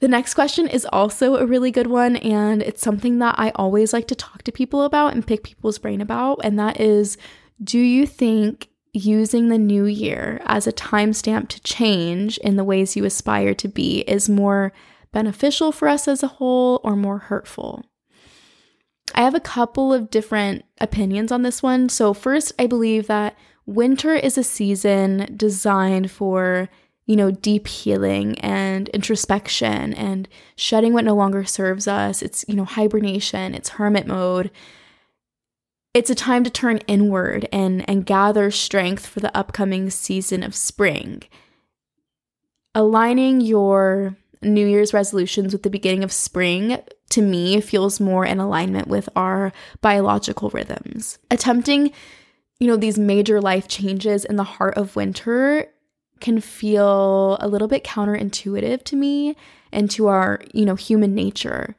The 0.00 0.08
next 0.08 0.34
question 0.34 0.68
is 0.68 0.86
also 0.92 1.36
a 1.36 1.46
really 1.46 1.70
good 1.70 1.86
one, 1.86 2.16
and 2.16 2.62
it's 2.62 2.82
something 2.82 3.18
that 3.20 3.36
I 3.38 3.50
always 3.54 3.92
like 3.92 4.06
to 4.08 4.14
talk 4.14 4.42
to 4.42 4.52
people 4.52 4.82
about 4.82 5.14
and 5.14 5.26
pick 5.26 5.42
people's 5.42 5.78
brain 5.78 6.00
about. 6.00 6.40
And 6.44 6.58
that 6.58 6.80
is 6.80 7.16
Do 7.62 7.78
you 7.78 8.06
think 8.06 8.68
using 8.92 9.48
the 9.48 9.58
new 9.58 9.84
year 9.84 10.40
as 10.44 10.66
a 10.66 10.72
timestamp 10.72 11.48
to 11.48 11.60
change 11.62 12.38
in 12.38 12.56
the 12.56 12.64
ways 12.64 12.96
you 12.96 13.04
aspire 13.04 13.54
to 13.54 13.68
be 13.68 14.00
is 14.00 14.28
more 14.28 14.72
beneficial 15.12 15.72
for 15.72 15.88
us 15.88 16.08
as 16.08 16.22
a 16.22 16.28
whole 16.28 16.80
or 16.84 16.94
more 16.94 17.18
hurtful? 17.18 17.84
I 19.14 19.22
have 19.22 19.34
a 19.34 19.40
couple 19.40 19.94
of 19.94 20.10
different 20.10 20.64
opinions 20.78 21.32
on 21.32 21.42
this 21.42 21.62
one. 21.62 21.88
So, 21.88 22.12
first, 22.12 22.52
I 22.58 22.66
believe 22.66 23.06
that 23.06 23.34
winter 23.64 24.14
is 24.14 24.36
a 24.36 24.44
season 24.44 25.32
designed 25.36 26.10
for 26.10 26.68
you 27.06 27.14
know, 27.14 27.30
deep 27.30 27.68
healing 27.68 28.38
and 28.40 28.88
introspection 28.88 29.94
and 29.94 30.28
shedding 30.56 30.92
what 30.92 31.04
no 31.04 31.14
longer 31.14 31.44
serves 31.44 31.86
us. 31.86 32.20
It's, 32.20 32.44
you 32.48 32.54
know, 32.54 32.64
hibernation, 32.64 33.54
it's 33.54 33.70
hermit 33.70 34.06
mode. 34.06 34.50
It's 35.94 36.10
a 36.10 36.14
time 36.14 36.44
to 36.44 36.50
turn 36.50 36.78
inward 36.88 37.48
and, 37.52 37.88
and 37.88 38.04
gather 38.04 38.50
strength 38.50 39.06
for 39.06 39.20
the 39.20 39.34
upcoming 39.36 39.88
season 39.88 40.42
of 40.42 40.54
spring. 40.54 41.22
Aligning 42.74 43.40
your 43.40 44.16
New 44.42 44.66
Year's 44.66 44.92
resolutions 44.92 45.52
with 45.52 45.62
the 45.62 45.70
beginning 45.70 46.04
of 46.04 46.12
spring 46.12 46.78
to 47.10 47.22
me 47.22 47.60
feels 47.60 48.00
more 48.00 48.26
in 48.26 48.40
alignment 48.40 48.88
with 48.88 49.08
our 49.16 49.52
biological 49.80 50.50
rhythms. 50.50 51.18
Attempting, 51.30 51.92
you 52.58 52.66
know, 52.66 52.76
these 52.76 52.98
major 52.98 53.40
life 53.40 53.68
changes 53.68 54.24
in 54.24 54.36
the 54.36 54.44
heart 54.44 54.76
of 54.76 54.96
winter 54.96 55.66
can 56.20 56.40
feel 56.40 57.36
a 57.40 57.48
little 57.48 57.68
bit 57.68 57.84
counterintuitive 57.84 58.82
to 58.84 58.96
me 58.96 59.36
and 59.72 59.90
to 59.90 60.06
our, 60.06 60.40
you 60.52 60.64
know, 60.64 60.74
human 60.74 61.14
nature. 61.14 61.76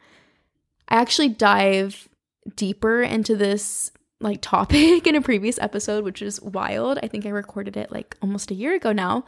I 0.89 0.96
actually 0.98 1.29
dive 1.29 2.08
deeper 2.56 3.01
into 3.01 3.36
this 3.36 3.91
like 4.20 4.39
topic 4.41 5.08
in 5.08 5.15
a 5.15 5.22
previous 5.22 5.60
episode, 5.60 6.03
which 6.03 6.22
is 6.22 6.41
wild. 6.41 7.00
I 7.01 7.08
think 7.08 7.25
I 7.25 7.29
recorded 7.29 7.77
it 7.77 7.91
like 7.91 8.15
almost 8.22 8.51
a 8.51 8.56
year 8.56 8.75
ago 8.75 8.91
now. 8.91 9.25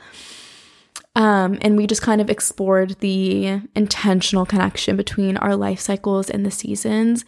Um, 1.15 1.57
and 1.61 1.75
we 1.75 1.87
just 1.87 2.01
kind 2.01 2.21
of 2.21 2.29
explored 2.29 2.99
the 2.99 3.61
intentional 3.75 4.45
connection 4.45 4.95
between 4.95 5.37
our 5.37 5.55
life 5.55 5.79
cycles 5.79 6.29
and 6.29 6.45
the 6.45 6.51
seasons 6.51 7.25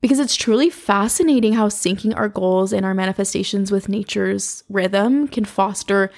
because 0.00 0.18
it's 0.18 0.36
truly 0.36 0.70
fascinating 0.70 1.54
how 1.54 1.68
syncing 1.68 2.14
our 2.16 2.28
goals 2.28 2.72
and 2.72 2.84
our 2.84 2.94
manifestations 2.94 3.72
with 3.72 3.88
nature's 3.88 4.62
rhythm 4.68 5.26
can 5.26 5.44
foster 5.44 6.10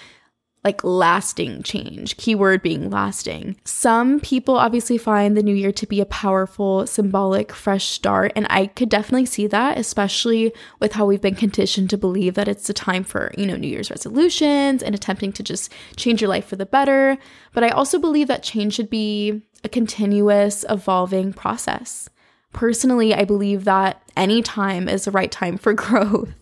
like 0.68 0.84
lasting 0.84 1.62
change, 1.62 2.18
keyword 2.18 2.60
being 2.60 2.90
lasting. 2.90 3.56
Some 3.64 4.20
people 4.20 4.58
obviously 4.58 4.98
find 4.98 5.34
the 5.34 5.42
new 5.42 5.54
year 5.54 5.72
to 5.72 5.86
be 5.86 5.98
a 6.02 6.04
powerful, 6.04 6.86
symbolic, 6.86 7.54
fresh 7.54 7.86
start, 7.86 8.32
and 8.36 8.46
I 8.50 8.66
could 8.66 8.90
definitely 8.90 9.24
see 9.24 9.46
that, 9.46 9.78
especially 9.78 10.52
with 10.78 10.92
how 10.92 11.06
we've 11.06 11.22
been 11.22 11.36
conditioned 11.36 11.88
to 11.88 11.96
believe 11.96 12.34
that 12.34 12.48
it's 12.48 12.68
a 12.68 12.74
time 12.74 13.02
for, 13.02 13.32
you 13.38 13.46
know, 13.46 13.56
New 13.56 13.66
Year's 13.66 13.88
resolutions 13.88 14.82
and 14.82 14.94
attempting 14.94 15.32
to 15.32 15.42
just 15.42 15.72
change 15.96 16.20
your 16.20 16.28
life 16.28 16.44
for 16.44 16.56
the 16.56 16.66
better. 16.66 17.16
But 17.54 17.64
I 17.64 17.70
also 17.70 17.98
believe 17.98 18.28
that 18.28 18.42
change 18.42 18.74
should 18.74 18.90
be 18.90 19.40
a 19.64 19.70
continuous, 19.70 20.66
evolving 20.68 21.32
process. 21.32 22.10
Personally, 22.52 23.14
I 23.14 23.24
believe 23.24 23.64
that 23.64 24.02
any 24.18 24.42
time 24.42 24.86
is 24.86 25.06
the 25.06 25.12
right 25.12 25.32
time 25.32 25.56
for 25.56 25.72
growth. 25.84 26.34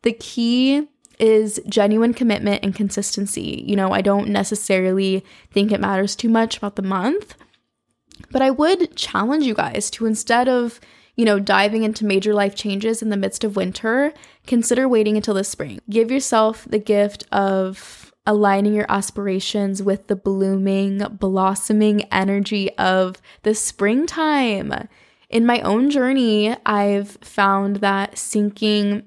The 0.00 0.14
key 0.14 0.88
is 1.20 1.60
genuine 1.68 2.14
commitment 2.14 2.64
and 2.64 2.74
consistency. 2.74 3.62
You 3.66 3.76
know, 3.76 3.92
I 3.92 4.00
don't 4.00 4.28
necessarily 4.28 5.24
think 5.52 5.70
it 5.70 5.80
matters 5.80 6.16
too 6.16 6.28
much 6.28 6.56
about 6.56 6.76
the 6.76 6.82
month, 6.82 7.34
but 8.30 8.42
I 8.42 8.50
would 8.50 8.96
challenge 8.96 9.44
you 9.44 9.54
guys 9.54 9.90
to 9.92 10.06
instead 10.06 10.48
of, 10.48 10.80
you 11.16 11.24
know, 11.24 11.38
diving 11.38 11.82
into 11.82 12.06
major 12.06 12.32
life 12.32 12.54
changes 12.54 13.02
in 13.02 13.10
the 13.10 13.16
midst 13.16 13.44
of 13.44 13.56
winter, 13.56 14.12
consider 14.46 14.88
waiting 14.88 15.16
until 15.16 15.34
the 15.34 15.44
spring. 15.44 15.80
Give 15.90 16.10
yourself 16.10 16.64
the 16.68 16.78
gift 16.78 17.24
of 17.30 18.12
aligning 18.26 18.74
your 18.74 18.86
aspirations 18.88 19.82
with 19.82 20.06
the 20.06 20.16
blooming, 20.16 20.98
blossoming 20.98 22.02
energy 22.12 22.70
of 22.76 23.16
the 23.42 23.54
springtime. 23.54 24.88
In 25.28 25.46
my 25.46 25.60
own 25.60 25.90
journey, 25.90 26.56
I've 26.66 27.10
found 27.22 27.76
that 27.76 28.16
syncing 28.16 29.04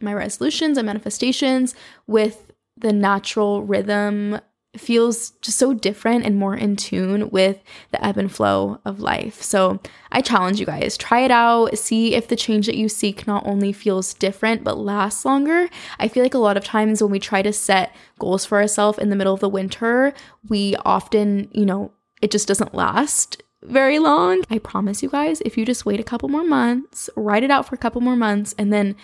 my 0.00 0.12
resolutions 0.12 0.78
and 0.78 0.86
manifestations 0.86 1.74
with 2.06 2.52
the 2.76 2.92
natural 2.92 3.62
rhythm 3.62 4.40
feels 4.76 5.30
just 5.40 5.58
so 5.58 5.72
different 5.72 6.26
and 6.26 6.36
more 6.36 6.54
in 6.54 6.76
tune 6.76 7.30
with 7.30 7.62
the 7.92 8.04
ebb 8.04 8.18
and 8.18 8.30
flow 8.30 8.78
of 8.84 9.00
life. 9.00 9.42
So 9.42 9.80
I 10.12 10.20
challenge 10.20 10.60
you 10.60 10.66
guys, 10.66 10.96
try 10.96 11.20
it 11.20 11.30
out, 11.30 11.78
see 11.78 12.14
if 12.14 12.28
the 12.28 12.36
change 12.36 12.66
that 12.66 12.76
you 12.76 12.88
seek 12.88 13.26
not 13.26 13.46
only 13.46 13.72
feels 13.72 14.12
different 14.14 14.64
but 14.64 14.78
lasts 14.78 15.24
longer. 15.24 15.68
I 15.98 16.08
feel 16.08 16.22
like 16.22 16.34
a 16.34 16.38
lot 16.38 16.56
of 16.56 16.64
times 16.64 17.02
when 17.02 17.10
we 17.10 17.18
try 17.18 17.42
to 17.42 17.52
set 17.52 17.94
goals 18.18 18.44
for 18.44 18.60
ourselves 18.60 18.98
in 18.98 19.08
the 19.08 19.16
middle 19.16 19.34
of 19.34 19.40
the 19.40 19.48
winter, 19.48 20.12
we 20.48 20.76
often, 20.84 21.48
you 21.52 21.64
know, 21.64 21.92
it 22.20 22.30
just 22.30 22.48
doesn't 22.48 22.74
last 22.74 23.42
very 23.62 23.98
long. 23.98 24.42
I 24.50 24.58
promise 24.58 25.02
you 25.02 25.08
guys, 25.08 25.40
if 25.42 25.56
you 25.56 25.64
just 25.64 25.86
wait 25.86 26.00
a 26.00 26.04
couple 26.04 26.28
more 26.28 26.44
months, 26.44 27.10
write 27.16 27.42
it 27.42 27.50
out 27.50 27.66
for 27.66 27.74
a 27.74 27.78
couple 27.78 28.00
more 28.00 28.16
months, 28.16 28.54
and 28.58 28.72
then 28.72 28.94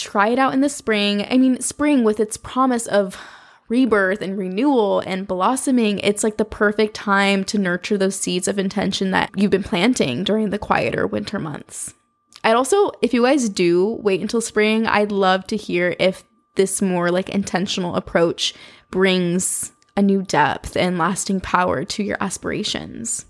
try 0.00 0.28
it 0.28 0.38
out 0.38 0.54
in 0.54 0.60
the 0.60 0.68
spring. 0.68 1.26
I 1.30 1.36
mean, 1.36 1.60
spring 1.60 2.04
with 2.04 2.20
its 2.20 2.36
promise 2.36 2.86
of 2.86 3.20
rebirth 3.68 4.22
and 4.22 4.36
renewal 4.36 5.00
and 5.00 5.28
blossoming, 5.28 5.98
it's 6.00 6.24
like 6.24 6.36
the 6.36 6.44
perfect 6.44 6.94
time 6.94 7.44
to 7.44 7.58
nurture 7.58 7.96
those 7.96 8.16
seeds 8.16 8.48
of 8.48 8.58
intention 8.58 9.12
that 9.12 9.30
you've 9.36 9.50
been 9.50 9.62
planting 9.62 10.24
during 10.24 10.50
the 10.50 10.58
quieter 10.58 11.06
winter 11.06 11.38
months. 11.38 11.94
I'd 12.42 12.56
also, 12.56 12.90
if 13.02 13.12
you 13.12 13.22
guys 13.22 13.48
do 13.48 13.98
wait 14.02 14.20
until 14.20 14.40
spring, 14.40 14.86
I'd 14.86 15.12
love 15.12 15.46
to 15.48 15.56
hear 15.56 15.94
if 15.98 16.24
this 16.56 16.82
more 16.82 17.10
like 17.10 17.28
intentional 17.28 17.94
approach 17.94 18.54
brings 18.90 19.72
a 19.96 20.02
new 20.02 20.22
depth 20.22 20.76
and 20.76 20.98
lasting 20.98 21.40
power 21.40 21.84
to 21.84 22.02
your 22.02 22.16
aspirations. 22.20 23.26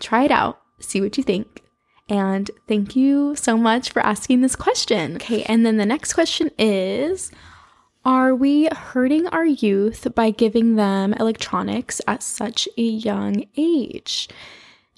Try 0.00 0.24
it 0.24 0.30
out, 0.30 0.60
see 0.80 1.00
what 1.00 1.16
you 1.16 1.22
think. 1.22 1.62
And 2.10 2.50
thank 2.66 2.96
you 2.96 3.36
so 3.36 3.56
much 3.56 3.90
for 3.90 4.00
asking 4.04 4.40
this 4.40 4.56
question. 4.56 5.14
Okay, 5.14 5.44
and 5.44 5.64
then 5.64 5.76
the 5.76 5.86
next 5.86 6.12
question 6.12 6.50
is 6.58 7.30
Are 8.04 8.34
we 8.34 8.66
hurting 8.66 9.28
our 9.28 9.46
youth 9.46 10.08
by 10.16 10.30
giving 10.30 10.74
them 10.74 11.14
electronics 11.14 12.00
at 12.08 12.24
such 12.24 12.68
a 12.76 12.82
young 12.82 13.44
age? 13.56 14.28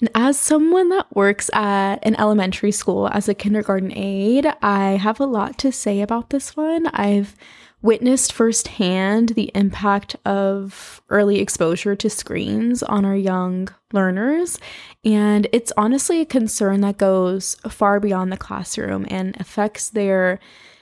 And 0.01 0.09
as 0.15 0.39
someone 0.39 0.89
that 0.89 1.15
works 1.15 1.51
at 1.53 1.97
an 2.01 2.15
elementary 2.15 2.71
school 2.71 3.07
as 3.13 3.29
a 3.29 3.35
kindergarten 3.35 3.95
aide, 3.95 4.47
I 4.61 4.97
have 4.97 5.19
a 5.19 5.25
lot 5.25 5.59
to 5.59 5.71
say 5.71 6.01
about 6.01 6.31
this 6.31 6.57
one. 6.57 6.87
I've 6.87 7.35
witnessed 7.83 8.33
firsthand 8.33 9.29
the 9.29 9.51
impact 9.53 10.15
of 10.25 11.01
early 11.09 11.39
exposure 11.39 11.95
to 11.95 12.09
screens 12.09 12.81
on 12.81 13.05
our 13.05 13.15
young 13.15 13.67
learners. 13.91 14.57
And 15.05 15.47
it's 15.51 15.73
honestly 15.77 16.21
a 16.21 16.25
concern 16.25 16.81
that 16.81 16.97
goes 16.97 17.55
far 17.69 17.99
beyond 17.99 18.31
the 18.31 18.37
classroom 18.37 19.05
and 19.09 19.39
affects 19.39 19.89
their 19.89 20.39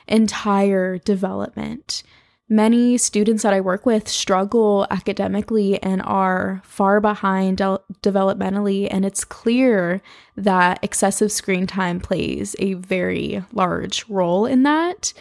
entire 0.08 1.00
development. 1.00 2.04
Many 2.48 2.98
students 2.98 3.44
that 3.44 3.54
I 3.54 3.62
work 3.62 3.86
with 3.86 4.08
struggle 4.08 4.86
academically 4.92 5.82
and 5.82 6.02
are 6.04 6.62
far 6.66 7.00
behind 7.00 7.58
de- 7.58 7.80
developmentally, 8.04 8.90
and 8.92 9.06
it's 9.06 9.24
clear 9.24 10.02
that 10.36 10.78
excessive 10.84 11.32
screen 11.32 11.66
time 11.66 12.02
plays 12.02 12.56
a 12.60 12.74
very 12.74 13.44
large 13.54 14.06
role 14.10 14.46
in 14.46 14.64
that. 14.64 15.14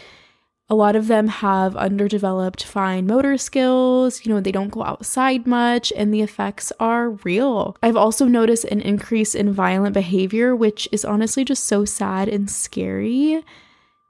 A 0.71 0.77
lot 0.77 0.95
of 0.95 1.09
them 1.09 1.27
have 1.27 1.75
underdeveloped 1.77 2.63
fine 2.63 3.05
motor 3.05 3.37
skills, 3.37 4.25
you 4.25 4.33
know, 4.33 4.41
they 4.41 4.53
don't 4.53 4.71
go 4.71 4.85
outside 4.85 5.45
much, 5.45 5.93
and 5.97 6.15
the 6.15 6.23
effects 6.23 6.73
are 6.79 7.11
real. 7.11 7.77
I've 7.83 7.97
also 7.97 8.27
noticed 8.27 8.65
an 8.67 8.81
increase 8.81 9.35
in 9.35 9.53
violent 9.53 9.95
behavior, 9.95 10.55
which 10.55 10.89
is 10.93 11.05
honestly 11.05 11.45
just 11.45 11.65
so 11.65 11.85
sad 11.85 12.29
and 12.29 12.49
scary. 12.49 13.45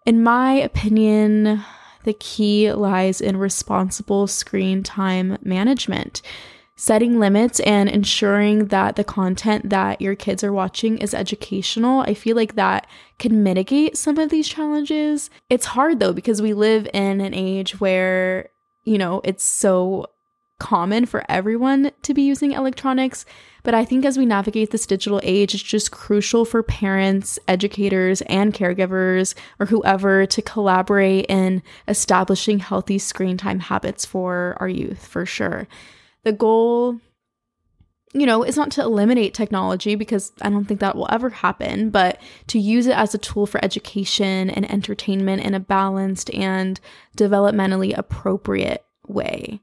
In 0.05 0.23
my 0.23 0.53
opinion, 0.53 1.65
the 2.05 2.13
key 2.13 2.71
lies 2.71 3.23
in 3.23 3.39
responsible 3.39 4.27
screen 4.27 4.83
time 4.83 5.39
management. 5.43 6.21
Setting 6.81 7.21
limits 7.21 7.61
and 7.61 7.91
ensuring 7.91 8.69
that 8.69 8.97
the 8.97 9.05
content 9.05 9.69
that 9.69 10.01
your 10.01 10.15
kids 10.15 10.43
are 10.43 10.51
watching 10.51 10.97
is 10.97 11.13
educational, 11.13 12.01
I 12.01 12.15
feel 12.15 12.35
like 12.37 12.55
that 12.55 12.87
can 13.19 13.43
mitigate 13.43 13.99
some 13.99 14.17
of 14.17 14.31
these 14.31 14.49
challenges. 14.49 15.29
It's 15.51 15.67
hard 15.67 16.01
though, 16.01 16.15
because 16.15 16.41
we 16.41 16.55
live 16.55 16.89
in 16.95 17.21
an 17.21 17.35
age 17.35 17.83
where, 17.83 18.49
you 18.85 18.97
know, 18.97 19.21
it's 19.25 19.45
so 19.45 20.07
common 20.59 21.05
for 21.05 21.23
everyone 21.29 21.91
to 22.01 22.15
be 22.15 22.23
using 22.23 22.53
electronics. 22.53 23.27
But 23.63 23.75
I 23.75 23.85
think 23.85 24.07
as 24.07 24.17
we 24.17 24.25
navigate 24.25 24.71
this 24.71 24.87
digital 24.87 25.21
age, 25.23 25.53
it's 25.53 25.63
just 25.63 25.91
crucial 25.91 26.47
for 26.47 26.63
parents, 26.63 27.39
educators, 27.47 28.23
and 28.23 28.55
caregivers 28.55 29.35
or 29.59 29.67
whoever 29.67 30.25
to 30.25 30.41
collaborate 30.41 31.27
in 31.29 31.63
establishing 31.89 32.59
healthy 32.59 32.99
screen 32.99 33.37
time 33.37 33.61
habits 33.61 34.07
for 34.07 34.57
our 34.59 34.69
youth 34.69 35.07
for 35.07 35.27
sure. 35.27 35.69
The 36.23 36.33
goal, 36.33 37.01
you 38.13 38.27
know, 38.27 38.43
is 38.43 38.57
not 38.57 38.71
to 38.73 38.83
eliminate 38.83 39.35
technology 39.35 39.95
because 39.95 40.33
I 40.43 40.51
don't 40.51 40.65
think 40.65 40.81
that 40.81 40.97
will 40.97 41.09
ever 41.11 41.31
happen, 41.31 41.91
but 41.91 42.21
to 42.49 42.59
use 42.59 42.87
it 42.87 42.97
as 42.97 43.15
a 43.15 43.19
tool 43.19 43.47
for 43.47 43.65
education 43.65 44.51
and 44.51 44.71
entertainment 44.71 45.43
in 45.43 45.55
a 45.55 45.61
balanced 45.61 46.33
and 46.35 46.81
developmentally 47.17 47.97
appropriate 47.97 48.85
way. 49.07 49.61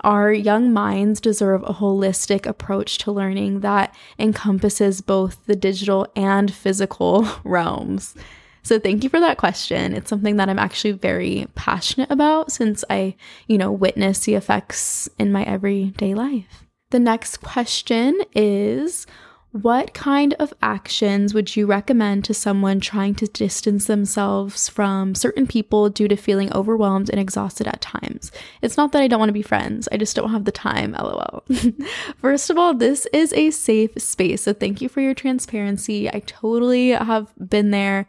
Our 0.00 0.32
young 0.32 0.72
minds 0.72 1.20
deserve 1.20 1.62
a 1.62 1.74
holistic 1.74 2.44
approach 2.44 2.98
to 2.98 3.12
learning 3.12 3.60
that 3.60 3.94
encompasses 4.18 5.00
both 5.00 5.38
the 5.46 5.54
digital 5.54 6.08
and 6.16 6.52
physical 6.52 7.28
realms. 7.44 8.16
So 8.62 8.78
thank 8.78 9.02
you 9.02 9.10
for 9.10 9.20
that 9.20 9.38
question. 9.38 9.92
It's 9.92 10.08
something 10.08 10.36
that 10.36 10.48
I'm 10.48 10.58
actually 10.58 10.92
very 10.92 11.46
passionate 11.54 12.10
about 12.10 12.52
since 12.52 12.84
I, 12.88 13.16
you 13.48 13.58
know, 13.58 13.72
witness 13.72 14.20
the 14.20 14.34
effects 14.34 15.08
in 15.18 15.32
my 15.32 15.44
everyday 15.44 16.14
life. 16.14 16.64
The 16.90 17.00
next 17.00 17.38
question 17.38 18.20
is 18.34 19.06
what 19.52 19.92
kind 19.92 20.34
of 20.38 20.54
actions 20.62 21.34
would 21.34 21.54
you 21.56 21.66
recommend 21.66 22.24
to 22.24 22.32
someone 22.32 22.80
trying 22.80 23.14
to 23.16 23.26
distance 23.26 23.86
themselves 23.86 24.70
from 24.70 25.14
certain 25.14 25.46
people 25.46 25.90
due 25.90 26.08
to 26.08 26.16
feeling 26.16 26.50
overwhelmed 26.54 27.10
and 27.10 27.20
exhausted 27.20 27.66
at 27.66 27.82
times? 27.82 28.32
It's 28.62 28.78
not 28.78 28.92
that 28.92 29.02
I 29.02 29.08
don't 29.08 29.18
want 29.18 29.28
to 29.28 29.34
be 29.34 29.42
friends, 29.42 29.88
I 29.92 29.98
just 29.98 30.16
don't 30.16 30.30
have 30.30 30.46
the 30.46 30.52
time, 30.52 30.92
lol. 30.92 31.44
First 32.16 32.48
of 32.48 32.56
all, 32.56 32.72
this 32.72 33.06
is 33.12 33.34
a 33.34 33.50
safe 33.50 33.90
space, 33.98 34.42
so 34.42 34.54
thank 34.54 34.80
you 34.80 34.88
for 34.88 35.02
your 35.02 35.14
transparency. 35.14 36.08
I 36.08 36.20
totally 36.20 36.90
have 36.90 37.30
been 37.36 37.72
there. 37.72 38.06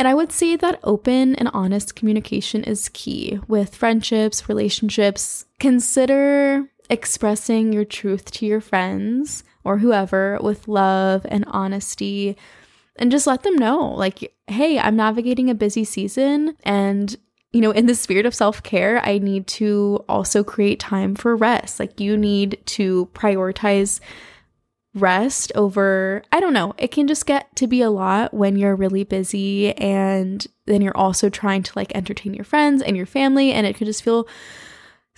And 0.00 0.08
I 0.08 0.14
would 0.14 0.32
say 0.32 0.56
that 0.56 0.80
open 0.82 1.34
and 1.34 1.50
honest 1.52 1.94
communication 1.94 2.64
is 2.64 2.88
key 2.88 3.38
with 3.48 3.74
friendships, 3.74 4.48
relationships. 4.48 5.44
Consider 5.58 6.70
expressing 6.88 7.74
your 7.74 7.84
truth 7.84 8.30
to 8.30 8.46
your 8.46 8.62
friends 8.62 9.44
or 9.62 9.76
whoever 9.76 10.38
with 10.40 10.66
love 10.66 11.26
and 11.28 11.44
honesty 11.48 12.34
and 12.96 13.12
just 13.12 13.26
let 13.26 13.42
them 13.42 13.54
know 13.54 13.92
like 13.94 14.34
hey 14.48 14.76
i'm 14.80 14.96
navigating 14.96 15.48
a 15.48 15.54
busy 15.54 15.84
season 15.84 16.56
and 16.64 17.16
you 17.52 17.60
know 17.60 17.70
in 17.70 17.86
the 17.86 17.94
spirit 17.94 18.26
of 18.26 18.34
self-care 18.34 19.00
i 19.06 19.18
need 19.18 19.46
to 19.46 20.04
also 20.08 20.42
create 20.42 20.80
time 20.80 21.14
for 21.14 21.36
rest 21.36 21.78
like 21.78 22.00
you 22.00 22.16
need 22.16 22.58
to 22.66 23.08
prioritize 23.14 24.00
rest 24.94 25.52
over 25.54 26.22
i 26.32 26.40
don't 26.40 26.52
know 26.52 26.74
it 26.76 26.90
can 26.90 27.06
just 27.06 27.24
get 27.24 27.54
to 27.54 27.68
be 27.68 27.80
a 27.80 27.90
lot 27.90 28.34
when 28.34 28.56
you're 28.56 28.74
really 28.74 29.04
busy 29.04 29.72
and 29.74 30.48
then 30.66 30.82
you're 30.82 30.96
also 30.96 31.28
trying 31.28 31.62
to 31.62 31.72
like 31.76 31.94
entertain 31.94 32.34
your 32.34 32.44
friends 32.44 32.82
and 32.82 32.96
your 32.96 33.06
family 33.06 33.52
and 33.52 33.66
it 33.66 33.76
could 33.76 33.86
just 33.86 34.02
feel 34.02 34.26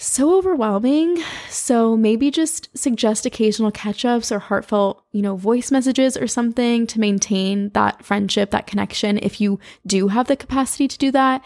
so 0.03 0.37
overwhelming. 0.37 1.23
So 1.49 1.97
maybe 1.97 2.31
just 2.31 2.77
suggest 2.77 3.27
occasional 3.27 3.71
catch 3.71 4.05
ups 4.05 4.33
or 4.33 4.41
heartfelt, 4.41 5.05
you 5.13 5.23
know, 5.23 5.37
voice 5.37 5.71
messages 5.71 6.17
or 6.17 6.27
something 6.27 6.87
to 6.89 7.01
maintain 7.01 7.71
that 7.71 8.05
friendship, 8.05 8.51
that 8.51 8.67
connection, 8.67 9.19
if 9.23 9.41
you 9.41 9.61
do 9.87 10.09
have 10.09 10.27
the 10.27 10.37
capacity 10.37 10.89
to 10.89 10.99
do 10.99 11.11
that. 11.13 11.43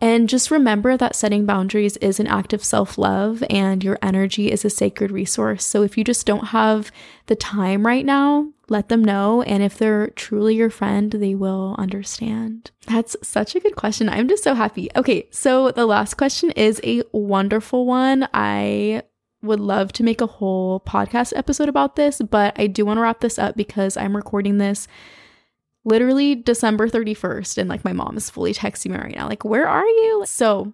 And 0.00 0.28
just 0.28 0.50
remember 0.50 0.96
that 0.96 1.16
setting 1.16 1.44
boundaries 1.44 1.96
is 1.96 2.20
an 2.20 2.28
act 2.28 2.52
of 2.52 2.64
self 2.64 2.98
love 2.98 3.42
and 3.50 3.82
your 3.82 3.98
energy 4.00 4.50
is 4.52 4.64
a 4.64 4.70
sacred 4.70 5.10
resource. 5.10 5.64
So 5.64 5.82
if 5.82 5.98
you 5.98 6.04
just 6.04 6.24
don't 6.24 6.48
have 6.48 6.92
the 7.26 7.34
time 7.34 7.84
right 7.84 8.06
now, 8.06 8.52
let 8.68 8.88
them 8.88 9.02
know. 9.02 9.42
And 9.42 9.62
if 9.62 9.76
they're 9.76 10.08
truly 10.10 10.54
your 10.54 10.70
friend, 10.70 11.10
they 11.10 11.34
will 11.34 11.74
understand. 11.78 12.70
That's 12.86 13.16
such 13.22 13.56
a 13.56 13.60
good 13.60 13.74
question. 13.74 14.08
I'm 14.08 14.28
just 14.28 14.44
so 14.44 14.54
happy. 14.54 14.88
Okay, 14.94 15.26
so 15.30 15.72
the 15.72 15.86
last 15.86 16.14
question 16.14 16.52
is 16.52 16.80
a 16.84 17.02
wonderful 17.12 17.84
one. 17.84 18.28
I 18.32 19.02
would 19.42 19.60
love 19.60 19.92
to 19.92 20.02
make 20.04 20.20
a 20.20 20.26
whole 20.26 20.80
podcast 20.80 21.32
episode 21.36 21.68
about 21.68 21.96
this, 21.96 22.20
but 22.20 22.58
I 22.58 22.66
do 22.66 22.84
want 22.84 22.98
to 22.98 23.02
wrap 23.02 23.20
this 23.20 23.38
up 23.38 23.56
because 23.56 23.96
I'm 23.96 24.16
recording 24.16 24.58
this 24.58 24.86
literally 25.84 26.34
December 26.34 26.88
31st. 26.88 27.58
And 27.58 27.68
like 27.68 27.84
my 27.84 27.92
mom 27.92 28.16
is 28.16 28.30
fully 28.30 28.54
texting 28.54 28.90
me 28.90 28.98
right 28.98 29.14
now, 29.14 29.28
like, 29.28 29.44
where 29.44 29.68
are 29.68 29.86
you? 29.86 30.24
So 30.26 30.72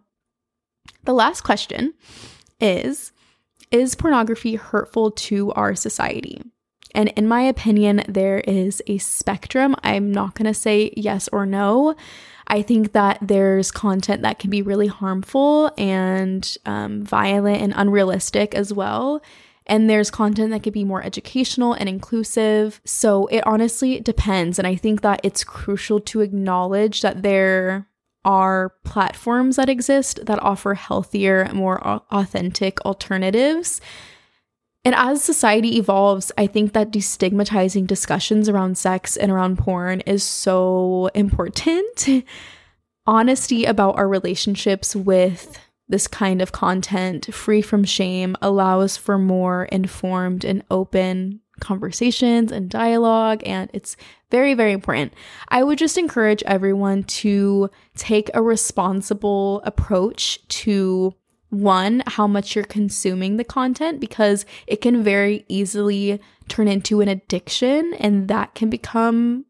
the 1.04 1.14
last 1.14 1.42
question 1.42 1.94
is 2.60 3.12
Is 3.70 3.94
pornography 3.94 4.56
hurtful 4.56 5.10
to 5.12 5.52
our 5.52 5.74
society? 5.74 6.42
And 6.94 7.08
in 7.10 7.26
my 7.26 7.42
opinion, 7.42 8.04
there 8.08 8.38
is 8.38 8.80
a 8.86 8.98
spectrum. 8.98 9.74
I'm 9.82 10.12
not 10.12 10.34
going 10.34 10.46
to 10.46 10.54
say 10.54 10.92
yes 10.96 11.28
or 11.32 11.44
no. 11.44 11.96
I 12.46 12.62
think 12.62 12.92
that 12.92 13.18
there's 13.20 13.72
content 13.72 14.22
that 14.22 14.38
can 14.38 14.50
be 14.50 14.62
really 14.62 14.86
harmful 14.86 15.72
and 15.76 16.56
um, 16.66 17.02
violent 17.02 17.62
and 17.62 17.72
unrealistic 17.74 18.54
as 18.54 18.72
well. 18.72 19.22
And 19.66 19.88
there's 19.88 20.10
content 20.10 20.50
that 20.50 20.62
could 20.62 20.74
be 20.74 20.84
more 20.84 21.02
educational 21.02 21.72
and 21.72 21.88
inclusive. 21.88 22.80
So 22.84 23.26
it 23.28 23.46
honestly 23.46 23.98
depends. 24.00 24.58
And 24.58 24.68
I 24.68 24.76
think 24.76 25.00
that 25.00 25.20
it's 25.22 25.42
crucial 25.42 26.00
to 26.00 26.20
acknowledge 26.20 27.00
that 27.00 27.22
there 27.22 27.88
are 28.24 28.72
platforms 28.84 29.56
that 29.56 29.68
exist 29.68 30.26
that 30.26 30.42
offer 30.42 30.74
healthier, 30.74 31.50
more 31.52 31.82
authentic 32.10 32.80
alternatives. 32.84 33.80
And 34.84 34.94
as 34.94 35.24
society 35.24 35.78
evolves, 35.78 36.30
I 36.36 36.46
think 36.46 36.74
that 36.74 36.90
destigmatizing 36.90 37.86
discussions 37.86 38.48
around 38.48 38.76
sex 38.76 39.16
and 39.16 39.32
around 39.32 39.58
porn 39.58 40.00
is 40.00 40.22
so 40.22 41.10
important. 41.14 42.06
Honesty 43.06 43.64
about 43.64 43.96
our 43.96 44.08
relationships 44.08 44.94
with 44.94 45.58
this 45.88 46.06
kind 46.06 46.40
of 46.40 46.52
content, 46.52 47.32
free 47.34 47.62
from 47.62 47.84
shame, 47.84 48.36
allows 48.40 48.96
for 48.96 49.18
more 49.18 49.64
informed 49.64 50.44
and 50.44 50.62
open 50.70 51.40
conversations 51.60 52.50
and 52.50 52.68
dialogue. 52.70 53.42
And 53.46 53.70
it's 53.72 53.96
very, 54.30 54.54
very 54.54 54.72
important. 54.72 55.12
I 55.48 55.62
would 55.62 55.78
just 55.78 55.98
encourage 55.98 56.42
everyone 56.44 57.04
to 57.04 57.70
take 57.96 58.30
a 58.34 58.42
responsible 58.42 59.60
approach 59.64 60.46
to 60.48 61.14
one, 61.50 62.02
how 62.06 62.26
much 62.26 62.56
you're 62.56 62.64
consuming 62.64 63.36
the 63.36 63.44
content, 63.44 64.00
because 64.00 64.44
it 64.66 64.80
can 64.80 65.04
very 65.04 65.44
easily 65.48 66.20
turn 66.48 66.66
into 66.66 67.00
an 67.00 67.08
addiction 67.08 67.94
and 68.00 68.26
that 68.28 68.54
can 68.54 68.70
become 68.70 69.44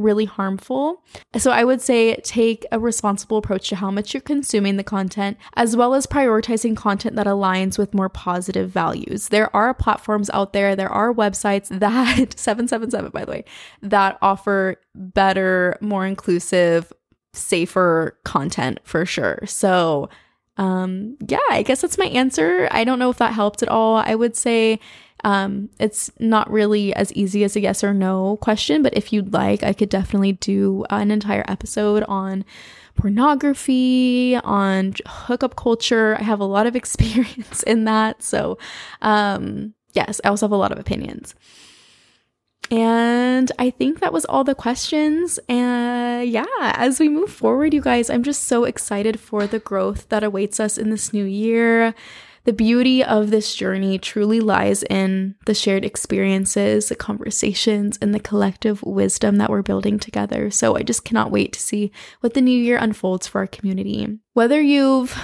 really 0.00 0.24
harmful. 0.24 1.02
So 1.36 1.50
I 1.50 1.64
would 1.64 1.80
say 1.80 2.16
take 2.16 2.66
a 2.72 2.78
responsible 2.78 3.38
approach 3.38 3.68
to 3.68 3.76
how 3.76 3.90
much 3.90 4.14
you're 4.14 4.20
consuming 4.20 4.76
the 4.76 4.84
content, 4.84 5.36
as 5.54 5.76
well 5.76 5.94
as 5.94 6.06
prioritizing 6.06 6.76
content 6.76 7.16
that 7.16 7.26
aligns 7.26 7.78
with 7.78 7.94
more 7.94 8.08
positive 8.08 8.70
values. 8.70 9.28
There 9.28 9.54
are 9.54 9.74
platforms 9.74 10.30
out 10.30 10.52
there, 10.52 10.74
there 10.74 10.92
are 10.92 11.12
websites 11.12 11.68
that 11.78 12.38
777 12.38 13.10
by 13.10 13.24
the 13.24 13.30
way, 13.30 13.44
that 13.82 14.18
offer 14.22 14.76
better, 14.94 15.76
more 15.80 16.06
inclusive, 16.06 16.92
safer 17.32 18.18
content 18.24 18.80
for 18.84 19.06
sure. 19.06 19.40
So 19.46 20.08
um, 20.56 21.16
yeah, 21.26 21.38
I 21.50 21.62
guess 21.62 21.80
that's 21.80 21.96
my 21.96 22.06
answer. 22.06 22.68
I 22.70 22.84
don't 22.84 22.98
know 22.98 23.08
if 23.08 23.16
that 23.16 23.32
helped 23.32 23.62
at 23.62 23.68
all. 23.70 23.96
I 23.96 24.14
would 24.14 24.36
say 24.36 24.78
um, 25.24 25.68
it's 25.78 26.10
not 26.18 26.50
really 26.50 26.94
as 26.94 27.12
easy 27.12 27.44
as 27.44 27.56
a 27.56 27.60
yes 27.60 27.84
or 27.84 27.92
no 27.92 28.36
question, 28.38 28.82
but 28.82 28.96
if 28.96 29.12
you'd 29.12 29.32
like, 29.32 29.62
I 29.62 29.72
could 29.72 29.88
definitely 29.88 30.32
do 30.32 30.84
an 30.90 31.10
entire 31.10 31.44
episode 31.48 32.04
on 32.04 32.44
pornography, 32.96 34.36
on 34.36 34.94
hookup 35.06 35.56
culture. 35.56 36.16
I 36.18 36.22
have 36.22 36.40
a 36.40 36.44
lot 36.44 36.66
of 36.66 36.76
experience 36.80 37.62
in 37.64 37.84
that. 37.84 38.22
So, 38.22 38.58
um, 39.02 39.74
yes, 39.92 40.20
I 40.24 40.28
also 40.28 40.46
have 40.46 40.52
a 40.52 40.56
lot 40.56 40.72
of 40.72 40.78
opinions. 40.78 41.34
And 42.70 43.50
I 43.58 43.70
think 43.70 43.98
that 43.98 44.12
was 44.12 44.24
all 44.26 44.44
the 44.44 44.54
questions. 44.54 45.40
And 45.48 46.30
yeah, 46.30 46.44
as 46.58 47.00
we 47.00 47.08
move 47.08 47.30
forward, 47.30 47.74
you 47.74 47.80
guys, 47.80 48.08
I'm 48.08 48.22
just 48.22 48.44
so 48.44 48.64
excited 48.64 49.18
for 49.18 49.46
the 49.46 49.58
growth 49.58 50.08
that 50.10 50.22
awaits 50.22 50.60
us 50.60 50.78
in 50.78 50.90
this 50.90 51.12
new 51.12 51.24
year. 51.24 51.94
The 52.44 52.52
beauty 52.54 53.04
of 53.04 53.30
this 53.30 53.54
journey 53.54 53.98
truly 53.98 54.40
lies 54.40 54.82
in 54.84 55.34
the 55.44 55.54
shared 55.54 55.84
experiences, 55.84 56.88
the 56.88 56.96
conversations, 56.96 57.98
and 58.00 58.14
the 58.14 58.20
collective 58.20 58.82
wisdom 58.82 59.36
that 59.36 59.50
we're 59.50 59.62
building 59.62 59.98
together. 59.98 60.50
So 60.50 60.76
I 60.76 60.82
just 60.82 61.04
cannot 61.04 61.30
wait 61.30 61.52
to 61.52 61.60
see 61.60 61.92
what 62.20 62.34
the 62.34 62.40
new 62.40 62.58
year 62.58 62.78
unfolds 62.78 63.26
for 63.26 63.40
our 63.40 63.46
community. 63.46 64.18
Whether 64.32 64.60
you've 64.60 65.14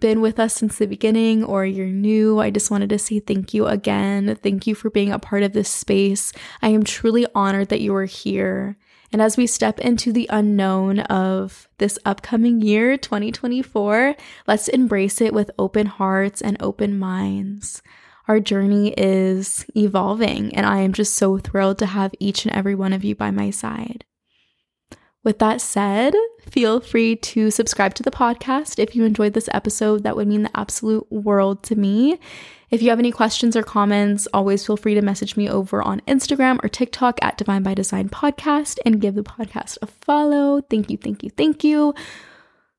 been 0.00 0.22
with 0.22 0.40
us 0.40 0.54
since 0.54 0.78
the 0.78 0.86
beginning 0.86 1.44
or 1.44 1.66
you're 1.66 1.86
new, 1.86 2.40
I 2.40 2.50
just 2.50 2.70
wanted 2.70 2.88
to 2.88 2.98
say 2.98 3.20
thank 3.20 3.52
you 3.52 3.66
again. 3.66 4.34
Thank 4.42 4.66
you 4.66 4.74
for 4.74 4.88
being 4.88 5.12
a 5.12 5.18
part 5.18 5.42
of 5.42 5.52
this 5.52 5.68
space. 5.68 6.32
I 6.62 6.68
am 6.68 6.82
truly 6.82 7.26
honored 7.34 7.68
that 7.68 7.82
you 7.82 7.94
are 7.94 8.06
here. 8.06 8.78
And 9.14 9.22
as 9.22 9.36
we 9.36 9.46
step 9.46 9.78
into 9.78 10.10
the 10.10 10.26
unknown 10.28 10.98
of 10.98 11.68
this 11.78 12.00
upcoming 12.04 12.60
year, 12.60 12.98
2024, 12.98 14.16
let's 14.48 14.66
embrace 14.66 15.20
it 15.20 15.32
with 15.32 15.52
open 15.56 15.86
hearts 15.86 16.42
and 16.42 16.56
open 16.58 16.98
minds. 16.98 17.80
Our 18.26 18.40
journey 18.40 18.92
is 18.98 19.66
evolving, 19.76 20.52
and 20.56 20.66
I 20.66 20.80
am 20.80 20.92
just 20.92 21.14
so 21.14 21.38
thrilled 21.38 21.78
to 21.78 21.86
have 21.86 22.12
each 22.18 22.44
and 22.44 22.52
every 22.52 22.74
one 22.74 22.92
of 22.92 23.04
you 23.04 23.14
by 23.14 23.30
my 23.30 23.50
side. 23.50 24.04
With 25.24 25.38
that 25.38 25.62
said, 25.62 26.14
feel 26.50 26.80
free 26.80 27.16
to 27.16 27.50
subscribe 27.50 27.94
to 27.94 28.02
the 28.02 28.10
podcast 28.10 28.78
if 28.78 28.94
you 28.94 29.04
enjoyed 29.04 29.32
this 29.32 29.48
episode. 29.52 30.02
That 30.02 30.16
would 30.16 30.28
mean 30.28 30.42
the 30.42 30.56
absolute 30.56 31.10
world 31.10 31.62
to 31.64 31.76
me. 31.76 32.20
If 32.70 32.82
you 32.82 32.90
have 32.90 32.98
any 32.98 33.10
questions 33.10 33.56
or 33.56 33.62
comments, 33.62 34.28
always 34.34 34.66
feel 34.66 34.76
free 34.76 34.94
to 34.94 35.00
message 35.00 35.34
me 35.34 35.48
over 35.48 35.82
on 35.82 36.02
Instagram 36.06 36.62
or 36.62 36.68
TikTok 36.68 37.18
at 37.22 37.38
Divine 37.38 37.62
by 37.62 37.72
Design 37.72 38.10
Podcast 38.10 38.78
and 38.84 39.00
give 39.00 39.14
the 39.14 39.22
podcast 39.22 39.78
a 39.80 39.86
follow. 39.86 40.60
Thank 40.60 40.90
you, 40.90 40.98
thank 40.98 41.22
you, 41.22 41.30
thank 41.30 41.64
you. 41.64 41.94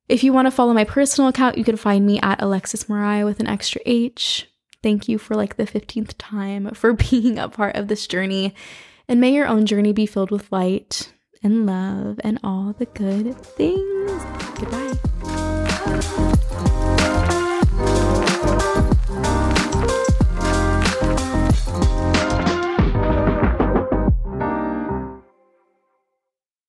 If 0.08 0.22
you 0.22 0.32
want 0.32 0.46
to 0.46 0.52
follow 0.52 0.72
my 0.72 0.84
personal 0.84 1.28
account, 1.28 1.58
you 1.58 1.64
can 1.64 1.76
find 1.76 2.06
me 2.06 2.20
at 2.20 2.40
Alexus 2.40 2.88
Mariah 2.88 3.24
with 3.24 3.40
an 3.40 3.48
extra 3.48 3.80
H. 3.86 4.48
Thank 4.84 5.08
you 5.08 5.18
for 5.18 5.34
like 5.34 5.56
the 5.56 5.66
15th 5.66 6.14
time 6.16 6.70
for 6.74 6.92
being 7.10 7.40
a 7.40 7.48
part 7.48 7.74
of 7.74 7.88
this 7.88 8.06
journey. 8.06 8.54
And 9.08 9.20
may 9.20 9.32
your 9.32 9.48
own 9.48 9.66
journey 9.66 9.92
be 9.92 10.06
filled 10.06 10.30
with 10.30 10.52
light 10.52 11.12
and 11.46 11.64
love 11.64 12.20
and 12.24 12.40
all 12.42 12.74
the 12.76 12.86
good 12.86 13.36
things. 13.40 14.10
Goodbye. 14.58 16.32